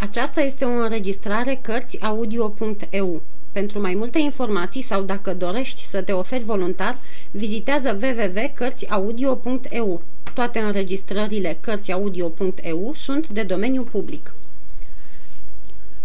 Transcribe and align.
Aceasta 0.00 0.40
este 0.40 0.64
o 0.64 0.68
înregistrare 0.68 1.58
Cărțiaudio.eu. 1.62 3.22
Pentru 3.52 3.80
mai 3.80 3.94
multe 3.94 4.18
informații 4.18 4.82
sau 4.82 5.02
dacă 5.02 5.34
dorești 5.34 5.84
să 5.84 6.02
te 6.02 6.12
oferi 6.12 6.44
voluntar, 6.44 6.98
vizitează 7.30 7.98
www.cărțiaudio.eu. 8.02 10.02
Toate 10.34 10.58
înregistrările 10.58 11.58
Cărțiaudio.eu 11.60 12.92
sunt 12.94 13.28
de 13.28 13.42
domeniu 13.42 13.82
public. 13.82 14.34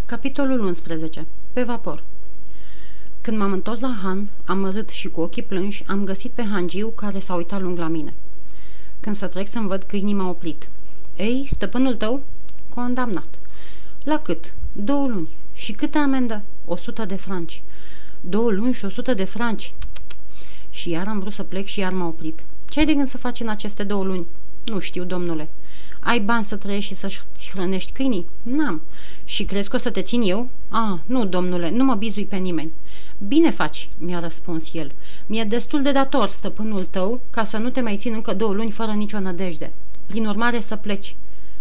Capitolul 0.05 0.60
11. 0.60 1.25
Pe 1.54 1.64
vapor 1.64 2.04
Când 3.21 3.38
m-am 3.38 3.52
întors 3.52 3.80
la 3.80 3.96
Han, 4.02 4.30
amărât 4.46 4.89
și 4.89 5.10
cu 5.10 5.21
ochii 5.21 5.44
plânși, 5.44 5.84
am 5.88 6.04
găsit 6.04 6.32
pe 6.32 6.44
Hangiu 6.52 6.88
care 6.88 7.20
s-a 7.20 7.36
uitat 7.36 7.62
lung 7.62 7.78
la 7.78 7.88
mine. 7.88 8.14
Când 9.00 9.16
să 9.16 9.28
trec 9.28 9.48
să-mi 9.48 9.68
văd 9.68 9.84
că 9.84 9.96
inima 9.96 10.30
oprit. 10.30 10.70
Ei, 11.16 11.48
stăpânul 11.50 11.96
tău? 11.96 12.21
Condamnat. 12.70 13.38
La 14.04 14.20
cât? 14.20 14.54
Două 14.71 15.07
luni. 15.07 15.30
Și 15.53 15.71
câtă 15.71 15.98
amendă? 15.98 16.41
O 16.66 16.75
sută 16.75 17.05
de 17.05 17.16
franci. 17.16 17.61
Două 18.21 18.52
luni 18.52 18.73
și 18.73 18.85
o 18.85 18.89
sută 18.89 19.13
de 19.13 19.23
franci. 19.23 19.73
Și 20.70 20.89
iar 20.89 21.07
am 21.07 21.20
vrut 21.20 21.34
să 21.34 21.44
plec 21.44 21.66
și 21.66 21.80
iar 21.80 21.91
m-a 21.91 22.08
oprit. 22.08 22.44
Ce 22.70 22.80
ai 22.80 22.85
de 22.85 22.94
gând 22.94 23.08
să 23.08 23.17
faci 23.17 23.39
în 23.39 23.47
aceste 23.47 23.84
două 23.84 24.03
luni? 24.03 24.25
Nu 24.66 24.80
știu, 24.80 25.03
domnule. 25.03 25.49
Ai 25.99 26.20
bani 26.20 26.44
să 26.44 26.55
trăiești 26.55 26.94
și 26.94 26.99
să-ți 26.99 27.52
hrănești 27.53 27.91
câinii? 27.91 28.25
N-am. 28.41 28.81
Și 29.23 29.44
crezi 29.44 29.70
că 29.70 29.75
o 29.75 29.80
să 29.80 29.89
te 29.89 30.02
țin 30.02 30.22
eu? 30.22 30.49
A, 30.70 30.99
nu, 31.05 31.25
domnule, 31.25 31.70
nu 31.70 31.83
mă 31.83 31.95
bizui 31.95 32.25
pe 32.25 32.35
nimeni. 32.35 32.73
Bine 33.27 33.49
faci, 33.49 33.89
mi-a 33.97 34.20
răspuns 34.20 34.73
el. 34.73 34.91
Mi-e 35.25 35.44
destul 35.44 35.81
de 35.81 35.91
dator, 35.91 36.30
stăpânul 36.30 36.85
tău, 36.85 37.22
ca 37.30 37.44
să 37.44 37.58
nu 37.58 37.70
te 37.70 37.81
mai 37.81 37.97
țin 37.97 38.13
încă 38.13 38.33
două 38.33 38.53
luni 38.53 38.72
fără 38.72 38.91
nicio 38.91 39.20
nădejde. 39.20 39.72
Prin 40.05 40.25
urmare, 40.25 40.59
să 40.59 40.75
pleci. 40.75 41.16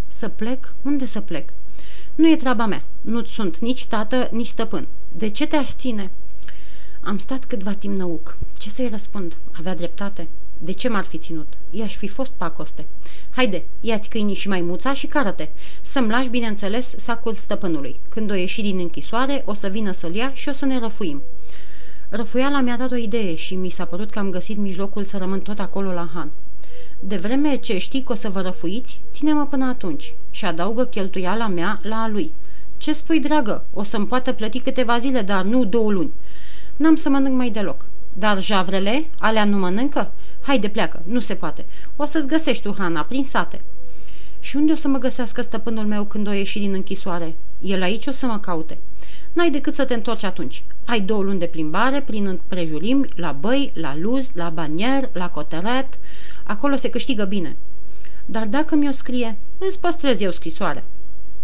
Să 0.06 0.28
plec? 0.28 0.74
Unde 0.82 1.04
să 1.04 1.20
plec? 1.20 1.48
Nu 2.14 2.30
e 2.30 2.36
treaba 2.36 2.66
mea. 2.66 2.82
Nu 3.00 3.24
sunt 3.24 3.58
nici 3.58 3.86
tată, 3.86 4.28
nici 4.32 4.46
stăpân. 4.46 4.86
De 5.16 5.28
ce 5.28 5.46
te-aș 5.46 5.74
ține? 5.74 6.10
Am 7.00 7.18
stat 7.18 7.44
câtva 7.44 7.72
timp 7.72 7.94
năuc. 7.94 8.36
Ce 8.58 8.70
să-i 8.70 8.88
răspund? 8.88 9.36
Avea 9.58 9.74
dreptate. 9.74 10.28
De 10.58 10.72
ce 10.72 10.88
m-ar 10.88 11.04
fi 11.04 11.18
ținut? 11.18 11.52
I-aș 11.70 11.96
fi 11.96 12.08
fost 12.08 12.32
pacoste. 12.36 12.86
Haide, 13.30 13.64
ia-ți 13.80 14.08
câinii 14.08 14.34
și 14.34 14.48
maimuța 14.48 14.92
și 14.92 15.06
carate. 15.06 15.50
Să-mi 15.82 16.08
lași, 16.08 16.28
bineînțeles, 16.28 16.94
sacul 16.96 17.34
stăpânului. 17.34 17.96
Când 18.08 18.30
o 18.30 18.34
ieși 18.34 18.62
din 18.62 18.78
închisoare, 18.78 19.42
o 19.46 19.52
să 19.54 19.68
vină 19.68 19.92
să-l 19.92 20.14
ia 20.14 20.32
și 20.34 20.48
o 20.48 20.52
să 20.52 20.64
ne 20.64 20.78
răfuim. 20.78 21.22
Răfuiala 22.08 22.60
mi-a 22.60 22.76
dat 22.76 22.90
o 22.90 22.96
idee 22.96 23.34
și 23.34 23.54
mi 23.54 23.70
s-a 23.70 23.84
părut 23.84 24.10
că 24.10 24.18
am 24.18 24.30
găsit 24.30 24.56
mijlocul 24.56 25.04
să 25.04 25.16
rămân 25.16 25.40
tot 25.40 25.58
acolo 25.58 25.92
la 25.92 26.10
Han. 26.14 26.30
De 27.04 27.16
vreme 27.16 27.56
ce 27.56 27.78
știi 27.78 28.02
că 28.02 28.12
o 28.12 28.14
să 28.14 28.28
vă 28.28 28.40
răfuiți, 28.40 29.00
ține-mă 29.10 29.46
până 29.46 29.64
atunci 29.64 30.14
și 30.30 30.44
adaugă 30.44 30.84
cheltuiala 30.84 31.46
mea 31.46 31.80
la 31.82 31.96
a 31.96 32.08
lui. 32.08 32.32
Ce 32.78 32.92
spui, 32.92 33.20
dragă? 33.20 33.64
O 33.74 33.82
să-mi 33.82 34.06
poată 34.06 34.32
plăti 34.32 34.60
câteva 34.60 34.98
zile, 34.98 35.22
dar 35.22 35.44
nu 35.44 35.64
două 35.64 35.90
luni. 35.92 36.12
N-am 36.76 36.96
să 36.96 37.08
mănânc 37.08 37.36
mai 37.36 37.50
deloc. 37.50 37.84
Dar 38.12 38.42
javrele, 38.42 39.04
alea 39.18 39.44
nu 39.44 39.58
mănâncă? 39.58 40.12
Haide, 40.40 40.68
pleacă, 40.68 41.02
nu 41.04 41.20
se 41.20 41.34
poate. 41.34 41.64
O 41.96 42.04
să-ți 42.04 42.26
găsești 42.26 42.62
tu 42.62 42.74
hana 42.78 43.02
prin 43.02 43.24
sate. 43.24 43.60
Și 44.40 44.56
unde 44.56 44.72
o 44.72 44.76
să 44.76 44.88
mă 44.88 44.98
găsească 44.98 45.42
stăpânul 45.42 45.84
meu 45.84 46.04
când 46.04 46.28
o 46.28 46.32
ieși 46.32 46.58
din 46.58 46.72
închisoare? 46.72 47.34
El 47.60 47.82
aici 47.82 48.06
o 48.06 48.10
să 48.10 48.26
mă 48.26 48.38
caute. 48.38 48.78
N-ai 49.32 49.50
decât 49.50 49.74
să 49.74 49.84
te 49.84 49.94
întorci 49.94 50.24
atunci. 50.24 50.62
Ai 50.84 51.00
două 51.00 51.22
luni 51.22 51.38
de 51.38 51.46
plimbare 51.46 52.00
prin 52.00 52.26
împrejurimi, 52.26 53.04
la 53.16 53.32
băi, 53.32 53.70
la 53.74 53.96
luz, 53.96 54.32
la 54.34 54.48
banier, 54.48 55.08
la 55.12 55.28
coteret. 55.28 55.98
Acolo 56.52 56.76
se 56.76 56.90
câștigă 56.90 57.24
bine. 57.24 57.56
Dar 58.24 58.46
dacă 58.46 58.74
mi-o 58.74 58.90
scrie, 58.90 59.36
îți 59.58 59.80
păstrez 59.80 60.20
eu 60.20 60.30
scrisoarea. 60.30 60.84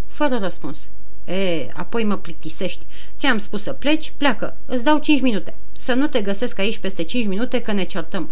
Fără 0.07 0.37
răspuns. 0.37 0.87
E, 1.25 1.69
apoi 1.73 2.03
mă 2.03 2.17
plictisești. 2.17 2.85
Ți-am 3.15 3.37
spus 3.37 3.61
să 3.61 3.71
pleci, 3.71 4.13
pleacă. 4.17 4.55
Îți 4.65 4.83
dau 4.83 4.99
cinci 4.99 5.21
minute. 5.21 5.53
Să 5.77 5.93
nu 5.93 6.07
te 6.07 6.21
găsesc 6.21 6.59
aici 6.59 6.77
peste 6.77 7.03
cinci 7.03 7.27
minute 7.27 7.61
că 7.61 7.71
ne 7.71 7.83
certăm. 7.83 8.29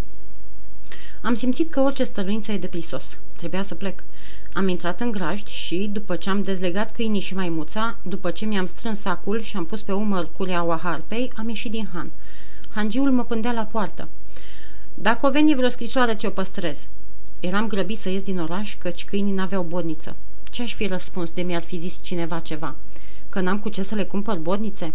Am 1.21 1.35
simțit 1.35 1.71
că 1.71 1.79
orice 1.79 2.03
stăluință 2.03 2.51
e 2.51 2.57
deplisos. 2.57 3.17
Trebuia 3.35 3.61
să 3.61 3.75
plec. 3.75 4.03
Am 4.53 4.67
intrat 4.67 5.01
în 5.01 5.11
grajd 5.11 5.47
și, 5.47 5.89
după 5.93 6.15
ce 6.15 6.29
am 6.29 6.43
dezlegat 6.43 6.91
câinii 6.91 7.21
și 7.21 7.35
maimuța, 7.35 7.95
după 8.01 8.31
ce 8.31 8.45
mi-am 8.45 8.65
strâns 8.65 8.99
sacul 8.99 9.41
și 9.41 9.57
am 9.57 9.65
pus 9.65 9.81
pe 9.81 9.91
umăr 9.91 10.29
culeaua 10.31 10.79
harpei, 10.83 11.31
am 11.35 11.49
ieșit 11.49 11.71
din 11.71 11.87
han. 11.93 12.11
Hangiul 12.69 13.11
mă 13.11 13.23
pândea 13.23 13.51
la 13.51 13.63
poartă. 13.63 14.07
Dacă 15.01 15.27
o 15.27 15.29
veni 15.29 15.55
vreo 15.55 15.69
scrisoare, 15.69 16.15
ți-o 16.15 16.29
păstrez. 16.29 16.87
Eram 17.39 17.67
grăbit 17.67 17.97
să 17.97 18.09
ies 18.09 18.23
din 18.23 18.39
oraș, 18.39 18.75
căci 18.75 19.05
câinii 19.05 19.33
n-aveau 19.33 19.63
bodniță. 19.63 20.15
Ce-aș 20.51 20.73
fi 20.73 20.87
răspuns 20.87 21.31
de 21.31 21.41
mi-ar 21.41 21.61
fi 21.61 21.77
zis 21.77 21.99
cineva 22.01 22.39
ceva? 22.39 22.75
Că 23.29 23.41
n-am 23.41 23.59
cu 23.59 23.69
ce 23.69 23.83
să 23.83 23.95
le 23.95 24.03
cumpăr 24.03 24.37
bodnițe? 24.37 24.93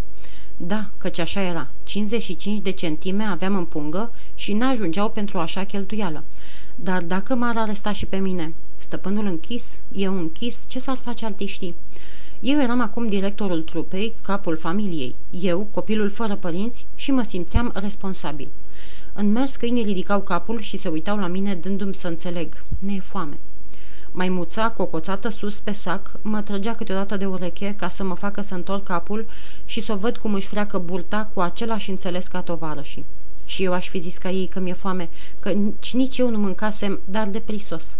Da, 0.57 0.91
căci 0.99 1.19
așa 1.19 1.41
era. 1.41 1.69
55 1.85 2.61
de 2.61 2.71
centime 2.71 3.23
aveam 3.25 3.57
în 3.57 3.65
pungă 3.65 4.13
și 4.35 4.53
n-ajungeau 4.53 5.11
pentru 5.11 5.39
așa 5.39 5.65
cheltuială. 5.65 6.25
Dar 6.75 7.03
dacă 7.03 7.35
m-ar 7.35 7.57
aresta 7.57 7.93
și 7.93 8.07
pe 8.07 8.17
mine, 8.17 8.55
stăpânul 8.77 9.27
închis, 9.27 9.79
eu 9.93 10.17
închis, 10.17 10.65
ce 10.69 10.79
s-ar 10.79 10.97
face 10.97 11.25
artiștii? 11.25 11.75
Eu 12.41 12.61
eram 12.61 12.81
acum 12.81 13.09
directorul 13.09 13.61
trupei, 13.61 14.13
capul 14.23 14.57
familiei, 14.57 15.15
eu, 15.31 15.69
copilul 15.75 16.11
fără 16.11 16.37
părinți 16.37 16.87
și 16.95 17.11
mă 17.11 17.23
simțeam 17.23 17.73
responsabil. 17.75 18.49
În 19.15 19.33
mers 19.33 19.57
câinii 19.57 19.83
ridicau 19.83 20.21
capul 20.21 20.61
și 20.61 20.77
se 20.77 20.89
uitau 20.89 21.19
la 21.19 21.27
mine 21.27 21.55
dându-mi 21.55 21.95
să 21.95 22.09
înțeleg. 22.09 22.65
Ne 22.79 22.95
e 22.95 23.01
foame. 23.01 23.39
Maimuța, 24.13 24.71
cocoțată 24.71 25.29
sus 25.29 25.61
pe 25.61 25.73
sac, 25.73 26.11
mă 26.23 26.43
trăgea 26.43 26.75
câteodată 26.75 27.17
de 27.17 27.27
ureche 27.27 27.75
ca 27.79 27.89
să 27.89 28.05
mă 28.05 28.15
facă 28.15 28.41
să 28.41 28.55
întorc 28.55 28.85
capul 28.85 29.27
și 29.65 29.81
să 29.81 29.93
o 29.93 29.97
văd 29.97 30.17
cum 30.17 30.35
își 30.35 30.47
freacă 30.47 30.79
burta 30.79 31.29
cu 31.35 31.41
același 31.41 31.91
înțeles 31.91 32.27
ca 32.27 32.41
tovarășii. 32.41 33.05
Și 33.45 33.65
eu 33.65 33.73
aș 33.73 33.89
fi 33.89 33.99
zis 33.99 34.19
ca 34.19 34.31
ei 34.31 34.47
că 34.47 34.61
mi-e 34.61 34.73
foame, 34.73 35.09
că 35.41 35.51
nici, 35.51 35.95
nici 35.95 36.19
eu 36.19 36.31
nu 36.31 36.39
mâncasem, 36.39 37.01
dar 37.05 37.29
de 37.29 37.39
prisos. 37.39 37.97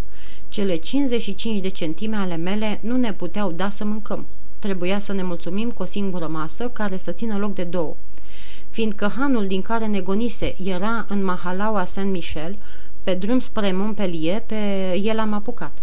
Cele 0.49 0.75
55 0.75 1.59
de 1.59 1.69
centime 1.69 2.15
ale 2.15 2.35
mele 2.35 2.79
nu 2.83 2.97
ne 2.97 3.13
puteau 3.13 3.51
da 3.51 3.69
să 3.69 3.85
mâncăm. 3.85 4.25
Trebuia 4.59 4.99
să 4.99 5.13
ne 5.13 5.23
mulțumim 5.23 5.71
cu 5.71 5.81
o 5.81 5.85
singură 5.85 6.27
masă 6.27 6.69
care 6.69 6.97
să 6.97 7.11
țină 7.11 7.37
loc 7.37 7.53
de 7.53 7.63
două. 7.63 7.95
Fiindcă 8.73 9.11
hanul 9.17 9.47
din 9.47 9.61
care 9.61 9.85
ne 9.85 9.99
gonise 9.99 10.55
era 10.63 11.05
în 11.09 11.23
Mahalaua 11.23 11.85
Saint-Michel, 11.85 12.55
pe 13.03 13.13
drum 13.13 13.39
spre 13.39 13.71
Montpellier, 13.71 14.41
pe 14.45 14.55
el 15.03 15.19
am 15.19 15.33
apucat. 15.33 15.77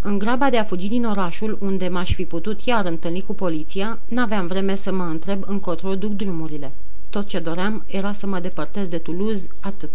În 0.00 0.18
graba 0.18 0.50
de 0.50 0.58
a 0.58 0.64
fugi 0.64 0.88
din 0.88 1.04
orașul, 1.04 1.58
unde 1.60 1.88
m-aș 1.88 2.14
fi 2.14 2.24
putut 2.24 2.60
iar 2.60 2.84
întâlni 2.84 3.20
cu 3.20 3.34
poliția, 3.34 3.98
n-aveam 4.08 4.46
vreme 4.46 4.74
să 4.74 4.92
mă 4.92 5.04
întreb 5.04 5.42
încotro 5.46 5.94
duc 5.94 6.12
drumurile. 6.12 6.72
Tot 7.10 7.26
ce 7.26 7.38
doream 7.38 7.84
era 7.86 8.12
să 8.12 8.26
mă 8.26 8.40
depărtez 8.40 8.88
de 8.88 8.98
Toulouse, 8.98 9.48
atât. 9.60 9.94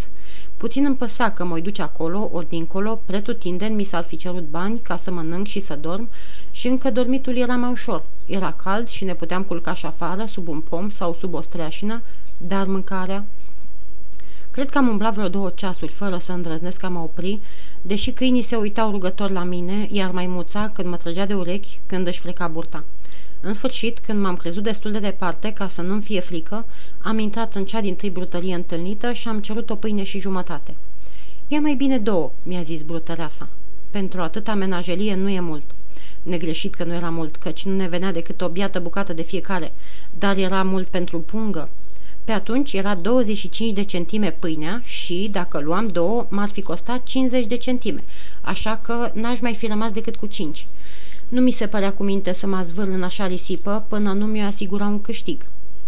Puțin 0.59 0.85
îmi 0.85 0.95
păsa 0.95 1.31
că 1.31 1.43
mă 1.43 1.59
duce 1.59 1.81
acolo, 1.81 2.29
ori 2.33 2.49
dincolo, 2.49 3.01
pretutindeni 3.05 3.75
mi 3.75 3.83
s-ar 3.83 4.03
fi 4.03 4.15
cerut 4.15 4.49
bani 4.49 4.79
ca 4.79 4.95
să 4.95 5.11
mănânc 5.11 5.47
și 5.47 5.59
să 5.59 5.75
dorm 5.75 6.09
și 6.51 6.67
încă 6.67 6.91
dormitul 6.91 7.35
era 7.35 7.55
mai 7.55 7.69
ușor. 7.69 8.03
Era 8.25 8.51
cald 8.51 8.87
și 8.87 9.03
ne 9.03 9.13
puteam 9.13 9.43
culca 9.43 9.73
și 9.73 9.85
afară, 9.85 10.25
sub 10.25 10.47
un 10.47 10.59
pom 10.59 10.89
sau 10.89 11.13
sub 11.13 11.33
o 11.33 11.41
streașină, 11.41 12.01
dar 12.37 12.65
mâncarea... 12.65 13.25
Cred 14.51 14.69
că 14.69 14.77
am 14.77 14.87
umblat 14.87 15.13
vreo 15.13 15.27
două 15.27 15.49
ceasuri 15.55 15.91
fără 15.91 16.17
să 16.17 16.31
îndrăznesc 16.31 16.83
a 16.83 16.89
mă 16.89 16.99
opri, 16.99 17.39
deși 17.81 18.11
câinii 18.11 18.41
se 18.41 18.55
uitau 18.55 18.91
rugător 18.91 19.29
la 19.29 19.43
mine, 19.43 19.87
iar 19.91 20.11
maimuța, 20.11 20.71
când 20.73 20.87
mă 20.87 20.95
trăgea 20.95 21.25
de 21.25 21.33
urechi, 21.33 21.79
când 21.85 22.07
își 22.07 22.19
freca 22.19 22.47
burta. 22.47 22.83
În 23.41 23.53
sfârșit, 23.53 23.99
când 23.99 24.21
m-am 24.21 24.35
crezut 24.35 24.63
destul 24.63 24.91
de 24.91 24.99
departe 24.99 25.53
ca 25.53 25.67
să 25.67 25.81
nu-mi 25.81 26.01
fie 26.01 26.19
frică, 26.19 26.65
am 26.99 27.19
intrat 27.19 27.55
în 27.55 27.65
cea 27.65 27.81
din 27.81 27.95
tâi 27.95 28.09
brutărie 28.09 28.55
întâlnită 28.55 29.11
și 29.11 29.27
am 29.27 29.39
cerut 29.39 29.69
o 29.69 29.75
pâine 29.75 30.03
și 30.03 30.19
jumătate. 30.19 30.75
E 31.47 31.59
mai 31.59 31.73
bine 31.73 31.97
două, 31.97 32.31
mi-a 32.43 32.61
zis 32.61 32.81
brutăreasa. 32.81 33.49
Pentru 33.89 34.21
atâta 34.21 34.53
menajerie 34.53 35.15
nu 35.15 35.29
e 35.29 35.39
mult. 35.39 35.63
Negreșit 36.23 36.75
că 36.75 36.83
nu 36.83 36.93
era 36.93 37.09
mult, 37.09 37.35
căci 37.35 37.65
nu 37.65 37.75
ne 37.75 37.87
venea 37.87 38.11
decât 38.11 38.41
o 38.41 38.47
biată 38.47 38.79
bucată 38.79 39.13
de 39.13 39.21
fiecare, 39.21 39.71
dar 40.17 40.37
era 40.37 40.63
mult 40.63 40.87
pentru 40.87 41.19
pungă. 41.19 41.69
Pe 42.23 42.31
atunci 42.31 42.73
era 42.73 42.95
25 42.95 43.71
de 43.71 43.83
centime 43.83 44.31
pâinea 44.31 44.81
și, 44.83 45.29
dacă 45.31 45.59
luam 45.59 45.87
două, 45.87 46.27
m-ar 46.29 46.49
fi 46.49 46.61
costat 46.61 47.03
50 47.03 47.45
de 47.45 47.57
centime, 47.57 48.03
așa 48.41 48.79
că 48.83 49.11
n-aș 49.13 49.39
mai 49.39 49.53
fi 49.53 49.67
rămas 49.67 49.91
decât 49.91 50.15
cu 50.15 50.25
5. 50.25 50.67
Nu 51.29 51.41
mi 51.41 51.51
se 51.51 51.67
părea 51.67 51.93
cu 51.93 52.03
minte 52.03 52.31
să 52.31 52.47
mă 52.47 52.61
zvârl 52.61 52.91
în 52.91 53.03
așa 53.03 53.27
risipă 53.27 53.85
până 53.87 54.13
nu 54.13 54.25
mi-o 54.25 54.45
asigura 54.45 54.85
un 54.85 55.01
câștig. 55.01 55.41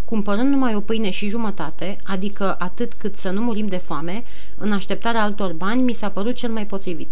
Cumpărând 0.05 0.49
numai 0.49 0.75
o 0.75 0.79
pâine 0.79 1.09
și 1.09 1.27
jumătate, 1.27 1.97
adică 2.03 2.55
atât 2.59 2.93
cât 2.93 3.15
să 3.15 3.29
nu 3.29 3.41
murim 3.41 3.67
de 3.67 3.77
foame, 3.77 4.23
în 4.57 4.71
așteptarea 4.71 5.23
altor 5.23 5.53
bani, 5.53 5.81
mi 5.81 5.93
s-a 5.93 6.09
părut 6.09 6.35
cel 6.35 6.51
mai 6.51 6.65
potrivit. 6.65 7.07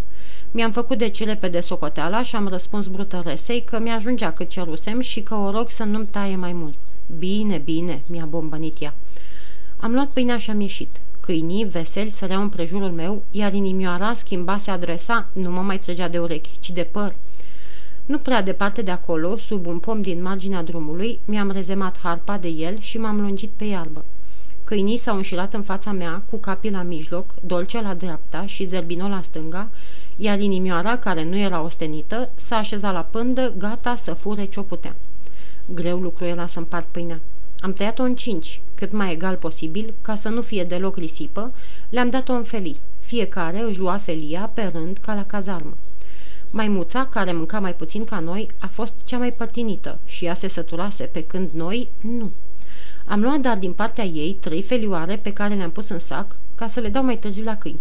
Mi-am 0.51 0.71
făcut 0.71 0.97
de 0.97 1.09
cele 1.09 1.35
pe 1.35 1.47
de 1.47 1.59
socoteala 1.59 2.23
și 2.23 2.35
am 2.35 2.47
răspuns 2.47 2.87
brutăresei 2.87 3.61
că 3.61 3.79
mi-ajungea 3.79 4.31
cât 4.31 4.49
cerusem 4.49 4.99
și 4.99 5.21
că 5.21 5.35
o 5.35 5.51
rog 5.51 5.69
să 5.69 5.83
nu-mi 5.83 6.05
taie 6.05 6.35
mai 6.35 6.53
mult. 6.53 6.77
Bine, 7.17 7.57
bine, 7.57 8.01
mi-a 8.07 8.25
bombănit 8.25 8.81
ea. 8.81 8.93
Am 9.77 9.91
luat 9.91 10.07
pâinea 10.07 10.37
și 10.37 10.49
am 10.49 10.59
ieșit. 10.59 11.01
Câinii, 11.19 11.65
veseli, 11.65 12.09
săreau 12.09 12.41
împrejurul 12.41 12.91
meu, 12.91 13.23
iar 13.31 13.53
inimioara 13.53 14.13
schimbase 14.13 14.71
adresa, 14.71 15.27
nu 15.33 15.51
mă 15.51 15.61
mai 15.61 15.77
trăgea 15.77 16.07
de 16.07 16.19
urechi, 16.19 16.59
ci 16.59 16.69
de 16.69 16.83
păr. 16.83 17.13
Nu 18.09 18.17
prea 18.17 18.41
departe 18.41 18.81
de 18.81 18.91
acolo, 18.91 19.37
sub 19.37 19.65
un 19.65 19.79
pom 19.79 20.01
din 20.01 20.21
marginea 20.21 20.63
drumului, 20.63 21.19
mi-am 21.25 21.51
rezemat 21.51 21.99
harpa 21.99 22.37
de 22.37 22.47
el 22.47 22.79
și 22.79 22.97
m-am 22.97 23.21
lungit 23.21 23.49
pe 23.55 23.63
iarbă. 23.63 24.05
Câinii 24.63 24.97
s-au 24.97 25.15
înșirat 25.15 25.53
în 25.53 25.61
fața 25.63 25.91
mea, 25.91 26.21
cu 26.29 26.37
capii 26.37 26.71
la 26.71 26.81
mijloc, 26.81 27.25
dolce 27.41 27.81
la 27.81 27.93
dreapta 27.93 28.45
și 28.45 28.65
zerbino 28.65 29.07
la 29.07 29.21
stânga, 29.21 29.67
iar 30.15 30.39
inimioara, 30.39 30.97
care 30.97 31.23
nu 31.23 31.37
era 31.37 31.61
ostenită, 31.61 32.29
s-a 32.35 32.55
așezat 32.55 32.93
la 32.93 33.07
pândă, 33.11 33.53
gata 33.57 33.95
să 33.95 34.13
fure 34.13 34.45
ce-o 34.45 34.61
putea. 34.61 34.95
Greu 35.73 35.99
lucru 35.99 36.25
era 36.25 36.47
să 36.47 36.59
împart 36.59 36.85
pâinea. 36.85 37.19
Am 37.59 37.73
tăiat-o 37.73 38.03
în 38.03 38.15
cinci, 38.15 38.61
cât 38.75 38.91
mai 38.91 39.11
egal 39.11 39.35
posibil, 39.35 39.93
ca 40.01 40.15
să 40.15 40.29
nu 40.29 40.41
fie 40.41 40.63
deloc 40.63 40.97
risipă, 40.97 41.51
le-am 41.89 42.09
dat-o 42.09 42.33
în 42.33 42.43
felii. 42.43 42.77
Fiecare 42.99 43.61
își 43.61 43.79
lua 43.79 43.97
felia 43.97 44.51
pe 44.53 44.69
rând 44.73 44.97
ca 44.97 45.13
la 45.13 45.25
cazarmă. 45.25 45.73
Maimuța, 46.51 47.05
care 47.05 47.31
mânca 47.31 47.59
mai 47.59 47.75
puțin 47.75 48.05
ca 48.05 48.19
noi, 48.19 48.49
a 48.59 48.67
fost 48.67 49.03
cea 49.03 49.17
mai 49.17 49.31
părtinită 49.31 49.99
și 50.05 50.25
ea 50.25 50.33
se 50.33 50.47
săturase, 50.47 51.03
pe 51.03 51.23
când 51.23 51.49
noi 51.53 51.89
nu. 52.01 52.31
Am 53.05 53.21
luat 53.21 53.39
dar 53.39 53.57
din 53.57 53.73
partea 53.73 54.03
ei 54.03 54.37
trei 54.39 54.61
felioare 54.61 55.15
pe 55.15 55.33
care 55.33 55.53
le-am 55.53 55.71
pus 55.71 55.89
în 55.89 55.99
sac 55.99 56.35
ca 56.55 56.67
să 56.67 56.79
le 56.79 56.89
dau 56.89 57.03
mai 57.03 57.17
târziu 57.17 57.43
la 57.43 57.57
câini. 57.57 57.79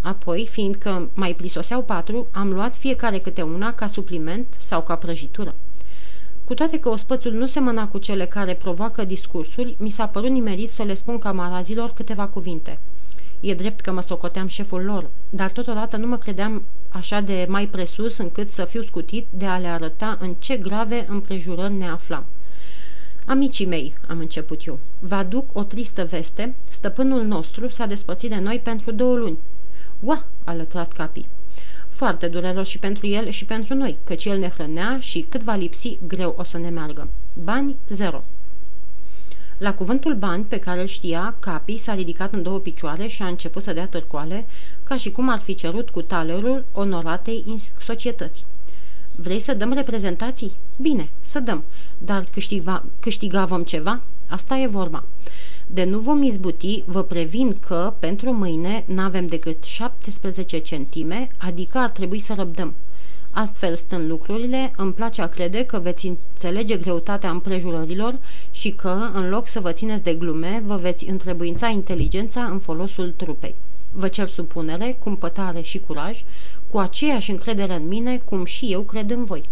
Apoi, 0.00 0.46
fiindcă 0.50 1.10
mai 1.14 1.34
prisoseau 1.34 1.82
patru, 1.82 2.26
am 2.32 2.52
luat 2.52 2.76
fiecare 2.76 3.18
câte 3.18 3.42
una 3.42 3.74
ca 3.74 3.86
supliment 3.86 4.46
sau 4.60 4.82
ca 4.82 4.94
prăjitură. 4.94 5.54
Cu 6.44 6.54
toate 6.54 6.78
că 6.78 6.88
ospățul 6.88 7.32
nu 7.32 7.46
semăna 7.46 7.88
cu 7.88 7.98
cele 7.98 8.26
care 8.26 8.54
provoacă 8.54 9.04
discursuri, 9.04 9.76
mi 9.78 9.90
s-a 9.90 10.06
părut 10.06 10.30
nimerit 10.30 10.70
să 10.70 10.82
le 10.82 10.94
spun 10.94 11.18
camarazilor 11.18 11.90
câteva 11.90 12.26
cuvinte. 12.26 12.78
E 13.40 13.54
drept 13.54 13.80
că 13.80 13.92
mă 13.92 14.02
socoteam 14.02 14.46
șeful 14.46 14.82
lor, 14.84 15.10
dar 15.30 15.50
totodată 15.50 15.96
nu 15.96 16.06
mă 16.06 16.16
credeam 16.16 16.62
așa 16.88 17.20
de 17.20 17.46
mai 17.48 17.66
presus 17.66 18.16
încât 18.16 18.48
să 18.48 18.64
fiu 18.64 18.82
scutit 18.82 19.26
de 19.30 19.44
a 19.44 19.58
le 19.58 19.66
arăta 19.66 20.18
în 20.20 20.34
ce 20.38 20.56
grave 20.56 21.06
împrejurări 21.08 21.72
ne 21.72 21.88
aflam. 21.88 22.24
Amicii 23.24 23.66
mei, 23.66 23.94
am 24.08 24.18
început 24.18 24.66
eu, 24.66 24.78
vă 24.98 25.14
aduc 25.14 25.44
o 25.52 25.62
tristă 25.62 26.04
veste, 26.04 26.54
stăpânul 26.70 27.24
nostru 27.24 27.68
s-a 27.68 27.86
despărțit 27.86 28.30
de 28.30 28.38
noi 28.38 28.58
pentru 28.58 28.90
două 28.90 29.16
luni. 29.16 29.38
Ua, 30.00 30.24
a 30.44 30.54
lătrat 30.54 30.92
capii. 30.92 31.26
Foarte 31.88 32.28
dureros 32.28 32.68
și 32.68 32.78
pentru 32.78 33.06
el 33.06 33.28
și 33.28 33.44
pentru 33.44 33.74
noi, 33.74 33.98
căci 34.04 34.24
el 34.24 34.38
ne 34.38 34.48
hrănea 34.48 34.98
și 35.00 35.26
cât 35.28 35.42
va 35.42 35.54
lipsi, 35.54 35.98
greu 36.06 36.34
o 36.38 36.42
să 36.42 36.58
ne 36.58 36.68
meargă. 36.68 37.08
Bani, 37.42 37.76
zero. 37.88 38.22
La 39.58 39.74
cuvântul 39.74 40.14
bani 40.14 40.44
pe 40.44 40.58
care 40.58 40.80
îl 40.80 40.86
știa, 40.86 41.34
Capi 41.38 41.76
s-a 41.76 41.94
ridicat 41.94 42.34
în 42.34 42.42
două 42.42 42.58
picioare 42.58 43.06
și 43.06 43.22
a 43.22 43.26
început 43.26 43.62
să 43.62 43.72
dea 43.72 43.86
târcoale, 43.86 44.46
ca 44.84 44.96
și 44.96 45.10
cum 45.10 45.28
ar 45.28 45.38
fi 45.38 45.54
cerut 45.54 45.90
cu 45.90 46.02
talerul 46.02 46.64
onoratei 46.72 47.44
societăți. 47.84 48.44
Vrei 49.16 49.38
să 49.38 49.54
dăm 49.54 49.72
reprezentații? 49.72 50.52
Bine, 50.80 51.08
să 51.20 51.40
dăm, 51.40 51.64
dar 51.98 52.24
câștiga, 52.32 52.84
câștiga 53.00 53.44
vom 53.44 53.62
ceva? 53.62 54.00
Asta 54.28 54.56
e 54.56 54.66
vorba. 54.66 55.04
De 55.66 55.84
nu 55.84 55.98
vom 55.98 56.22
izbuti, 56.22 56.82
vă 56.86 57.02
previn 57.02 57.56
că, 57.66 57.94
pentru 57.98 58.32
mâine, 58.32 58.84
n-avem 58.86 59.26
decât 59.26 59.64
17 59.64 60.58
centime, 60.58 61.30
adică 61.38 61.78
ar 61.78 61.90
trebui 61.90 62.18
să 62.18 62.34
răbdăm. 62.34 62.74
Astfel 63.30 63.76
stând 63.76 64.08
lucrurile, 64.08 64.72
îmi 64.76 64.92
place 64.92 65.22
a 65.22 65.26
crede 65.26 65.64
că 65.64 65.78
veți 65.78 66.06
înțelege 66.06 66.76
greutatea 66.76 67.30
împrejurărilor 67.30 68.18
și 68.50 68.70
că, 68.70 69.10
în 69.14 69.28
loc 69.28 69.46
să 69.46 69.60
vă 69.60 69.72
țineți 69.72 70.02
de 70.02 70.14
glume, 70.14 70.62
vă 70.66 70.76
veți 70.76 71.08
întrebuința 71.08 71.68
inteligența 71.68 72.44
în 72.44 72.58
folosul 72.58 73.14
trupei. 73.16 73.54
Vă 73.92 74.08
cer 74.08 74.26
supunere, 74.26 74.96
cumpătare 74.98 75.60
și 75.60 75.78
curaj, 75.78 76.24
cu 76.70 76.78
aceeași 76.78 77.30
încredere 77.30 77.74
în 77.74 77.88
mine, 77.88 78.22
cum 78.24 78.44
și 78.44 78.72
eu 78.72 78.80
cred 78.80 79.10
în 79.10 79.24
voi. 79.24 79.42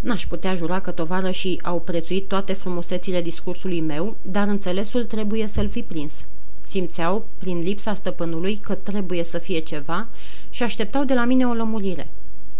N-aș 0.00 0.26
putea 0.26 0.54
jura 0.54 0.80
că 0.80 0.90
tovarășii 0.90 1.60
au 1.62 1.80
prețuit 1.80 2.28
toate 2.28 2.52
frumusețile 2.52 3.22
discursului 3.22 3.80
meu, 3.80 4.16
dar 4.22 4.48
înțelesul 4.48 5.04
trebuie 5.04 5.46
să-l 5.46 5.68
fi 5.68 5.82
prins. 5.82 6.24
Simțeau, 6.64 7.26
prin 7.38 7.58
lipsa 7.58 7.94
stăpânului, 7.94 8.56
că 8.56 8.74
trebuie 8.74 9.24
să 9.24 9.38
fie 9.38 9.58
ceva 9.58 10.06
și 10.50 10.62
așteptau 10.62 11.04
de 11.04 11.14
la 11.14 11.24
mine 11.24 11.46
o 11.46 11.52
lămurire. 11.52 12.08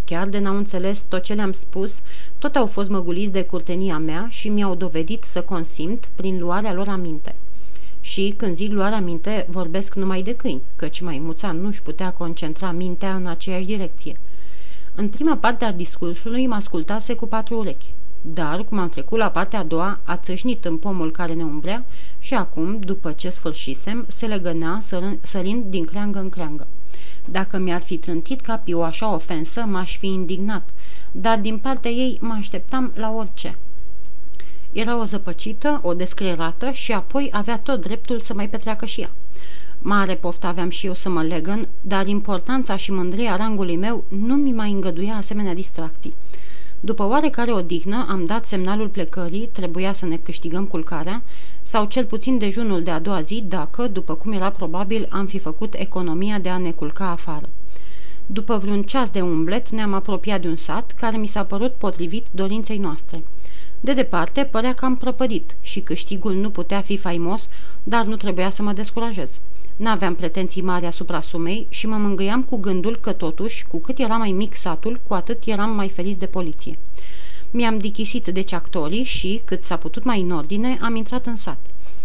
Chiar 0.05 0.29
de 0.29 0.39
n-au 0.39 0.56
înțeles 0.56 1.03
tot 1.03 1.23
ce 1.23 1.35
le-am 1.35 1.53
spus, 1.53 2.03
tot 2.39 2.56
au 2.56 2.67
fost 2.67 2.89
măguliți 2.89 3.33
de 3.33 3.43
curtenia 3.43 3.99
mea 3.99 4.27
și 4.31 4.49
mi-au 4.49 4.75
dovedit 4.75 5.25
să 5.25 5.43
consimt 5.43 6.09
prin 6.15 6.39
luarea 6.39 6.73
lor 6.73 6.89
aminte. 6.89 7.35
Și 8.01 8.35
când 8.37 8.55
zic 8.55 8.73
luarea 8.73 9.01
minte, 9.01 9.47
vorbesc 9.51 9.95
numai 9.95 10.23
de 10.23 10.35
câini, 10.35 10.62
căci 10.77 11.01
maimuța 11.01 11.53
nu-și 11.53 11.83
putea 11.83 12.12
concentra 12.12 12.71
mintea 12.71 13.15
în 13.15 13.27
aceeași 13.27 13.67
direcție. 13.67 14.19
În 14.95 15.09
prima 15.09 15.37
parte 15.37 15.65
a 15.65 15.73
discursului 15.73 16.47
mă 16.47 16.55
ascultase 16.55 17.15
cu 17.15 17.27
patru 17.27 17.59
urechi, 17.59 17.95
dar, 18.21 18.65
cum 18.65 18.79
am 18.79 18.89
trecut 18.89 19.19
la 19.19 19.29
partea 19.29 19.59
a 19.59 19.65
doua, 19.65 19.99
a 20.05 20.17
țâșnit 20.17 20.65
în 20.65 20.77
pomul 20.77 21.11
care 21.11 21.33
ne 21.33 21.43
umbrea 21.43 21.85
și 22.19 22.35
acum, 22.35 22.79
după 22.79 23.12
ce 23.12 23.29
sfârșisem, 23.29 24.05
se 24.09 24.27
legănea 24.27 24.79
sărind 25.21 25.65
din 25.65 25.85
creangă 25.85 26.19
în 26.19 26.29
creangă. 26.29 26.67
Dacă 27.31 27.59
mi-ar 27.59 27.81
fi 27.81 27.97
trântit 27.97 28.41
capii 28.41 28.75
o 28.75 28.82
așa 28.82 29.15
ofensă, 29.15 29.61
m-aș 29.61 29.99
fi 29.99 30.06
indignat, 30.06 30.69
dar 31.12 31.38
din 31.38 31.59
partea 31.59 31.91
ei 31.91 32.19
mă 32.21 32.35
așteptam 32.38 32.93
la 32.94 33.11
orice. 33.11 33.56
Era 34.73 34.99
o 35.00 35.05
zăpăcită, 35.05 35.81
o 35.82 35.94
descreierată 35.94 36.71
și 36.71 36.93
apoi 36.93 37.29
avea 37.32 37.59
tot 37.59 37.81
dreptul 37.81 38.21
să 38.21 38.35
mai 38.35 38.49
petreacă 38.49 38.87
și 38.87 39.00
ea. 39.00 39.11
Mare 39.79 40.15
poftă 40.15 40.47
aveam 40.47 40.71
și 40.71 40.87
eu 40.87 40.94
să 40.94 41.09
mă 41.09 41.23
legăn, 41.23 41.69
dar 41.81 42.06
importanța 42.06 42.76
și 42.76 42.93
mândria 42.93 43.37
rangului 43.37 43.76
meu 43.76 44.05
nu 44.09 44.35
mi 44.35 44.53
mai 44.53 44.71
îngăduia 44.71 45.15
asemenea 45.15 45.55
distracții. 45.55 46.15
După 46.85 47.07
oarecare 47.09 47.53
odihnă, 47.53 48.07
am 48.09 48.25
dat 48.25 48.47
semnalul 48.47 48.89
plecării, 48.89 49.49
trebuia 49.53 49.93
să 49.93 50.07
ne 50.07 50.17
câștigăm 50.17 50.65
culcarea, 50.65 51.23
sau 51.63 51.85
cel 51.85 52.05
puțin 52.05 52.39
dejunul 52.39 52.83
de 52.83 52.91
a 52.91 52.99
doua 52.99 53.21
zi, 53.21 53.45
dacă, 53.47 53.87
după 53.87 54.15
cum 54.15 54.33
era 54.33 54.51
probabil, 54.51 55.09
am 55.11 55.27
fi 55.27 55.39
făcut 55.39 55.75
economia 55.75 56.39
de 56.39 56.49
a 56.49 56.59
ne 56.59 56.71
culca 56.71 57.11
afară. 57.11 57.49
După 58.27 58.59
vreun 58.59 58.83
ceas 58.83 59.11
de 59.11 59.21
umblet, 59.21 59.69
ne-am 59.69 59.95
apropiat 59.95 60.41
de 60.41 60.49
un 60.49 60.57
sat 60.57 60.93
care 60.93 61.17
mi 61.17 61.27
s-a 61.27 61.45
părut 61.45 61.75
potrivit 61.75 62.27
dorinței 62.31 62.79
noastre. 62.79 63.23
De 63.81 63.93
departe, 63.93 64.45
părea 64.45 64.75
că 64.75 64.85
am 64.85 64.97
prăpădit 64.97 65.57
și 65.61 65.81
câștigul 65.81 66.35
nu 66.35 66.51
putea 66.51 66.81
fi 66.81 66.97
faimos, 66.97 67.49
dar 67.83 68.05
nu 68.05 68.17
trebuia 68.17 68.51
să 68.51 68.63
mă 68.63 68.73
descurajez. 68.73 69.41
N-aveam 69.76 70.15
pretenții 70.15 70.62
mari 70.62 70.87
asupra 70.87 71.21
sumei 71.21 71.67
și 71.69 71.87
mă 71.87 71.97
mângâiam 71.97 72.43
cu 72.43 72.56
gândul 72.56 72.97
că 72.97 73.12
totuși, 73.12 73.67
cu 73.67 73.79
cât 73.79 73.99
era 73.99 74.17
mai 74.17 74.31
mic 74.31 74.55
satul, 74.55 75.00
cu 75.06 75.15
atât 75.15 75.44
eram 75.44 75.71
mai 75.75 75.88
feliz 75.88 76.17
de 76.17 76.26
poliție. 76.26 76.79
Mi-am 77.50 77.79
dichisit 77.79 78.26
deci 78.26 78.53
actorii 78.53 79.03
și, 79.03 79.40
cât 79.45 79.62
s-a 79.62 79.76
putut 79.76 80.04
mai 80.04 80.21
în 80.21 80.31
ordine, 80.31 80.78
am 80.83 80.97
intrat 80.97 81.26
în 81.26 81.35
sat. 81.35 81.59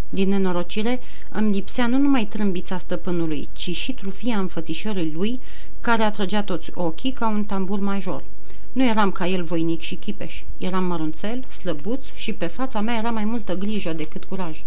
Din 0.09 0.29
nenorocire, 0.29 0.99
îmi 1.31 1.53
lipsea 1.53 1.87
nu 1.87 1.97
numai 1.97 2.25
trâmbița 2.25 2.77
stăpânului, 2.77 3.49
ci 3.53 3.75
și 3.75 3.93
trufia 3.93 4.37
înfățișării 4.37 5.11
lui, 5.13 5.39
care 5.81 6.03
atrăgea 6.03 6.43
toți 6.43 6.69
ochii 6.73 7.11
ca 7.11 7.29
un 7.29 7.43
tambur 7.43 7.79
major. 7.79 8.23
Nu 8.71 8.85
eram 8.85 9.11
ca 9.11 9.27
el 9.27 9.43
voinic 9.43 9.79
și 9.79 9.95
chipeș. 9.95 10.43
Eram 10.57 10.83
mărunțel, 10.83 11.45
slăbuț 11.45 12.13
și 12.15 12.33
pe 12.33 12.47
fața 12.47 12.81
mea 12.81 12.97
era 12.97 13.09
mai 13.09 13.23
multă 13.23 13.57
grijă 13.57 13.93
decât 13.93 14.23
curaj. 14.23 14.63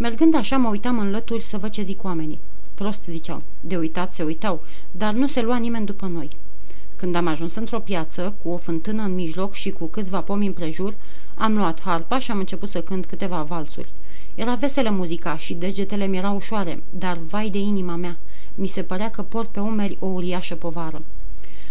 Mergând 0.00 0.34
așa, 0.34 0.56
mă 0.56 0.68
uitam 0.68 0.98
în 0.98 1.10
lături 1.10 1.42
să 1.42 1.58
văd 1.58 1.70
ce 1.70 1.82
zic 1.82 2.04
oamenii. 2.04 2.38
Prost 2.74 3.04
ziceau, 3.04 3.42
de 3.60 3.76
uitat 3.76 4.12
se 4.12 4.22
uitau, 4.22 4.62
dar 4.90 5.12
nu 5.12 5.26
se 5.26 5.42
lua 5.42 5.56
nimeni 5.56 5.86
după 5.86 6.06
noi. 6.06 6.28
Când 6.96 7.14
am 7.14 7.26
ajuns 7.26 7.54
într-o 7.54 7.78
piață, 7.78 8.34
cu 8.42 8.48
o 8.48 8.56
fântână 8.56 9.02
în 9.02 9.14
mijloc 9.14 9.52
și 9.52 9.70
cu 9.70 9.86
câțiva 9.86 10.20
pomi 10.20 10.46
împrejur, 10.46 10.94
am 11.34 11.56
luat 11.56 11.80
harpa 11.80 12.18
și 12.18 12.30
am 12.30 12.38
început 12.38 12.68
să 12.68 12.82
cânt 12.82 13.06
câteva 13.06 13.42
valsuri. 13.42 13.88
Era 14.34 14.54
veselă 14.54 14.90
muzica 14.90 15.36
și 15.36 15.54
degetele 15.54 16.06
mi 16.06 16.16
erau 16.16 16.34
ușoare, 16.34 16.82
dar 16.90 17.18
vai 17.28 17.50
de 17.50 17.58
inima 17.58 17.94
mea, 17.94 18.16
mi 18.54 18.66
se 18.66 18.82
părea 18.82 19.10
că 19.10 19.22
port 19.22 19.48
pe 19.48 19.60
umeri 19.60 19.96
o 20.00 20.06
uriașă 20.06 20.54
povară. 20.54 21.02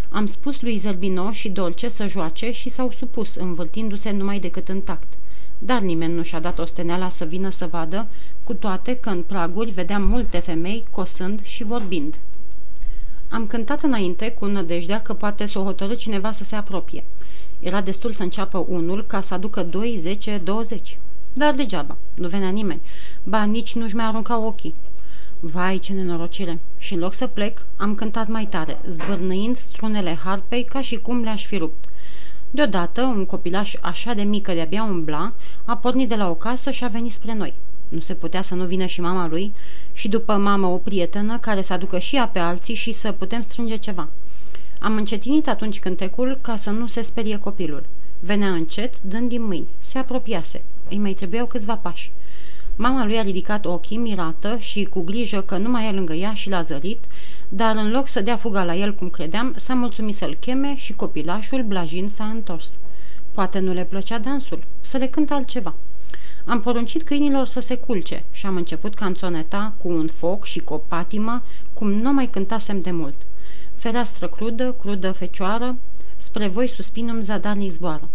Am 0.10 0.26
spus 0.26 0.62
lui 0.62 0.78
Zerbino 0.78 1.32
și 1.32 1.50
Dolce 1.50 1.88
să 1.88 2.08
joace 2.08 2.52
și 2.52 2.70
s-au 2.70 2.92
supus, 2.92 3.36
învârtindu-se 3.36 4.12
numai 4.12 4.40
decât 4.40 4.70
în 4.70 4.82
tact. 4.82 5.14
Dar 5.60 5.82
nimeni 5.82 6.14
nu 6.14 6.24
și-a 6.24 6.40
dat 6.40 6.60
osteneala 6.60 7.10
să 7.10 7.26
vină 7.26 7.50
să 7.50 7.68
vadă, 7.68 8.08
cu 8.44 8.54
toate 8.54 8.96
că 8.96 9.10
în 9.10 9.22
praguri 9.22 9.72
vedeam 9.72 10.04
multe 10.04 10.40
femei 10.40 10.86
cosând 10.92 11.44
și 11.44 11.64
vorbind. 11.64 12.20
Am 13.30 13.48
cântat 13.48 13.82
înainte 13.82 14.32
cu 14.32 14.46
nădejdea 14.46 15.02
că 15.02 15.14
poate 15.14 15.46
să 15.46 15.60
o 15.60 15.64
hotărâ 15.64 15.94
cineva 15.94 16.32
să 16.32 16.44
se 16.44 16.56
apropie. 16.56 17.04
Era 17.60 17.82
destul 17.82 18.12
să 18.12 18.24
înceapă 18.24 18.66
unul 18.68 19.06
ca 19.06 19.22
să 19.22 19.34
aducă 19.34 19.64
2, 19.64 19.96
10, 19.98 20.42
20. 20.44 20.98
Dar 21.34 21.54
degeaba, 21.54 21.98
nu 22.14 22.28
venea 22.28 22.50
nimeni. 22.50 22.82
Ba, 23.24 23.44
nici 23.44 23.76
nu-și 23.76 23.96
mai 23.96 24.06
arunca 24.06 24.38
ochii. 24.38 24.76
Vai, 25.40 25.80
ce 25.80 25.94
nenorocire! 25.94 26.60
Și 26.78 26.94
în 26.94 27.00
loc 27.00 27.14
să 27.14 27.28
plec, 27.28 27.66
am 27.76 27.96
cântat 27.96 28.28
mai 28.28 28.46
tare, 28.46 28.78
zbârnăind 28.88 29.56
strunele 29.56 30.20
harpei 30.24 30.64
ca 30.64 30.82
și 30.82 30.98
cum 30.98 31.24
le-aș 31.24 31.46
fi 31.46 31.58
rupt. 31.58 31.86
Deodată, 32.52 33.02
un 33.02 33.26
copilaș 33.26 33.76
așa 33.82 34.14
de 34.14 34.22
mică 34.22 34.54
de-abia 34.54 34.84
umbla, 34.84 35.34
a 35.66 35.78
pornit 35.78 36.10
de 36.10 36.16
la 36.16 36.30
o 36.30 36.34
casă 36.34 36.72
și 36.72 36.84
a 36.84 36.88
venit 36.88 37.12
spre 37.12 37.34
noi. 37.34 37.54
Nu 37.90 38.00
se 38.00 38.14
putea 38.14 38.42
să 38.42 38.56
nu 38.56 38.66
vină 38.66 38.86
și 38.86 39.02
mama 39.02 39.28
lui 39.28 39.54
și 39.94 40.08
după 40.08 40.34
mamă 40.34 40.68
o 40.68 40.78
prietenă 40.78 41.38
care 41.38 41.62
să 41.62 41.74
aducă 41.74 42.00
și 42.00 42.16
ea 42.16 42.28
pe 42.28 42.40
alții 42.40 42.74
și 42.74 42.92
să 42.92 43.12
putem 43.12 43.42
strânge 43.42 43.76
ceva. 43.76 44.08
Am 44.80 44.96
încetinit 44.96 45.48
atunci 45.48 45.80
cântecul 45.80 46.38
ca 46.42 46.56
să 46.56 46.70
nu 46.70 46.88
se 46.88 47.02
sperie 47.02 47.38
copilul. 47.38 47.86
Venea 48.20 48.50
încet, 48.50 49.02
dând 49.02 49.30
din 49.30 49.44
mâini. 49.44 49.68
Se 49.80 49.98
apropiase. 49.98 50.62
Îi 50.90 50.98
mai 50.98 51.14
trebuiau 51.14 51.46
câțiva 51.46 51.76
pași. 51.76 52.12
Mama 52.76 53.06
lui 53.06 53.18
a 53.18 53.22
ridicat 53.22 53.66
ochii, 53.66 53.98
mirată 53.98 54.58
și 54.58 54.84
cu 54.84 55.02
grijă 55.02 55.42
că 55.42 55.58
nu 55.58 55.70
mai 55.70 55.88
e 55.88 55.92
lângă 55.92 56.14
ea 56.14 56.34
și 56.34 56.50
l-a 56.50 56.62
zărit, 56.62 57.04
dar 57.50 57.76
în 57.76 57.92
loc 57.92 58.08
să 58.08 58.22
dea 58.22 58.38
fuga 58.38 58.64
la 58.64 58.76
el 58.76 58.96
cum 58.96 59.10
credeam, 59.10 59.54
s-a 59.56 59.74
mulțumit 59.74 60.16
să-l 60.16 60.36
cheme 60.36 60.76
și 60.76 60.94
copilașul, 60.94 61.64
blajin, 61.64 62.08
s-a 62.08 62.26
întors. 62.26 62.78
Poate 63.32 63.60
nu 63.60 63.74
le 63.74 63.84
plăcea 63.84 64.18
dansul, 64.18 64.64
să 64.82 64.98
le 64.98 65.08
cânt 65.08 65.32
altceva. 65.32 65.76
Am 66.46 66.62
poruncit 66.62 67.04
câinilor 67.04 67.46
să 67.46 67.60
se 67.60 67.76
culce 67.76 68.24
și 68.32 68.46
am 68.46 68.56
început 68.56 68.96
canțoneta 68.96 69.74
cu 69.78 69.88
un 69.88 70.08
foc 70.08 70.46
și 70.46 70.60
cu 70.60 70.74
o 70.74 70.78
patimă, 70.78 71.44
cum 71.74 71.92
nu 71.92 72.14
mai 72.14 72.28
cântasem 72.28 72.82
de 72.82 72.92
mult. 72.92 73.16
Fereastră 73.76 74.28
crudă, 74.28 74.72
crudă 74.72 75.12
fecioară, 75.12 75.76
spre 76.18 76.48
voi 76.48 76.68
suspinum 76.68 77.22
zadarnic 77.22 77.72
zboară. 77.72 78.10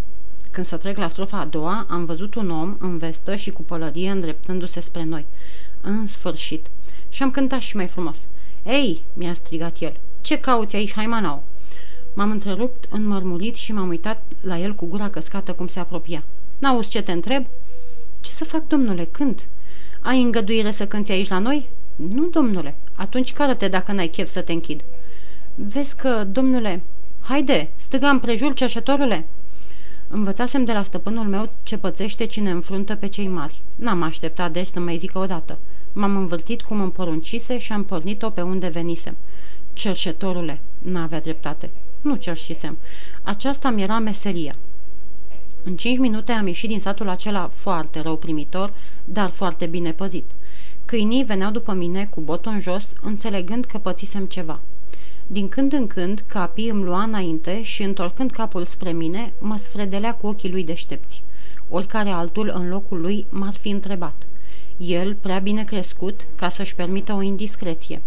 Când 0.50 0.66
să 0.66 0.76
trec 0.76 0.96
la 0.96 1.08
strofa 1.08 1.38
a 1.38 1.44
doua, 1.44 1.86
am 1.90 2.04
văzut 2.04 2.34
un 2.34 2.50
om 2.50 2.76
în 2.78 2.98
vestă 2.98 3.34
și 3.34 3.50
cu 3.50 3.62
pălărie 3.62 4.10
îndreptându-se 4.10 4.80
spre 4.80 5.04
noi. 5.04 5.26
În 5.80 6.06
sfârșit. 6.06 6.66
Și 7.08 7.22
am 7.22 7.30
cântat 7.30 7.60
și 7.60 7.76
mai 7.76 7.86
frumos. 7.86 8.26
Ei, 8.66 9.02
mi-a 9.12 9.32
strigat 9.32 9.76
el, 9.80 9.96
ce 10.20 10.38
cauți 10.38 10.76
aici, 10.76 10.92
Haimanau? 10.92 11.42
M-am 12.14 12.30
întrerupt, 12.30 12.84
înmărmurit 12.90 13.54
și 13.54 13.72
m-am 13.72 13.88
uitat 13.88 14.22
la 14.40 14.58
el 14.58 14.74
cu 14.74 14.86
gura 14.86 15.10
căscată 15.10 15.52
cum 15.52 15.66
se 15.66 15.80
apropia. 15.80 16.22
N-auzi 16.58 16.90
ce 16.90 17.02
te 17.02 17.12
întreb? 17.12 17.46
Ce 18.20 18.30
să 18.30 18.44
fac, 18.44 18.66
domnule, 18.66 19.04
cânt? 19.04 19.46
Ai 20.00 20.22
îngăduire 20.22 20.70
să 20.70 20.86
cânți 20.86 21.12
aici 21.12 21.28
la 21.28 21.38
noi? 21.38 21.68
Nu, 21.96 22.26
domnule. 22.26 22.74
Atunci 22.94 23.32
care-te 23.32 23.68
dacă 23.68 23.92
n-ai 23.92 24.08
chef 24.08 24.28
să 24.28 24.40
te 24.40 24.52
închid. 24.52 24.84
Vezi 25.54 25.96
că, 25.96 26.24
domnule... 26.24 26.82
Haide, 27.20 27.70
stâga 27.76 28.08
împrejur, 28.08 28.54
cerșătorule!" 28.54 29.24
Învățasem 30.16 30.64
de 30.64 30.72
la 30.72 30.82
stăpânul 30.82 31.24
meu 31.24 31.50
ce 31.62 31.76
pățește 31.76 32.24
cine 32.24 32.50
înfruntă 32.50 32.94
pe 32.94 33.06
cei 33.06 33.28
mari. 33.28 33.60
N-am 33.76 34.02
așteptat 34.02 34.52
deci 34.52 34.66
să 34.66 34.80
mai 34.80 34.96
zică 34.96 35.18
odată. 35.18 35.58
M-am 35.92 36.16
învârtit 36.16 36.62
cum 36.62 36.80
îmi 36.80 36.90
poruncise 36.90 37.58
și 37.58 37.72
am 37.72 37.84
pornit-o 37.84 38.30
pe 38.30 38.42
unde 38.42 38.68
venisem. 38.68 39.16
Cerșetorule, 39.72 40.60
n-avea 40.78 41.20
dreptate. 41.20 41.70
Nu 42.00 42.16
cerșisem. 42.16 42.78
Aceasta 43.22 43.70
mi 43.70 43.82
era 43.82 43.98
meseria. 43.98 44.54
În 45.62 45.76
cinci 45.76 45.98
minute 45.98 46.32
am 46.32 46.46
ieșit 46.46 46.68
din 46.68 46.80
satul 46.80 47.08
acela 47.08 47.48
foarte 47.52 48.00
rău 48.00 48.16
primitor, 48.16 48.72
dar 49.04 49.28
foarte 49.28 49.66
bine 49.66 49.92
păzit. 49.92 50.30
Câinii 50.84 51.24
veneau 51.24 51.50
după 51.50 51.72
mine 51.72 52.06
cu 52.06 52.20
botul 52.20 52.52
în 52.52 52.60
jos, 52.60 52.92
înțelegând 53.02 53.64
că 53.64 53.78
pățisem 53.78 54.24
ceva. 54.24 54.60
Din 55.26 55.48
când 55.48 55.72
în 55.72 55.86
când, 55.86 56.24
capii 56.26 56.68
îmi 56.68 56.82
lua 56.82 57.02
înainte 57.02 57.62
și, 57.62 57.82
întorcând 57.82 58.30
capul 58.30 58.64
spre 58.64 58.92
mine, 58.92 59.32
mă 59.38 59.56
sfredelea 59.56 60.14
cu 60.14 60.26
ochii 60.26 60.50
lui 60.50 60.64
deștepți. 60.64 61.22
Oricare 61.68 62.08
altul 62.08 62.52
în 62.54 62.68
locul 62.68 63.00
lui 63.00 63.26
m-ar 63.28 63.52
fi 63.52 63.68
întrebat. 63.68 64.26
El, 64.76 65.14
prea 65.14 65.38
bine 65.38 65.64
crescut, 65.64 66.26
ca 66.36 66.48
să-și 66.48 66.74
permită 66.74 67.12
o 67.12 67.22
indiscreție. 67.22 68.02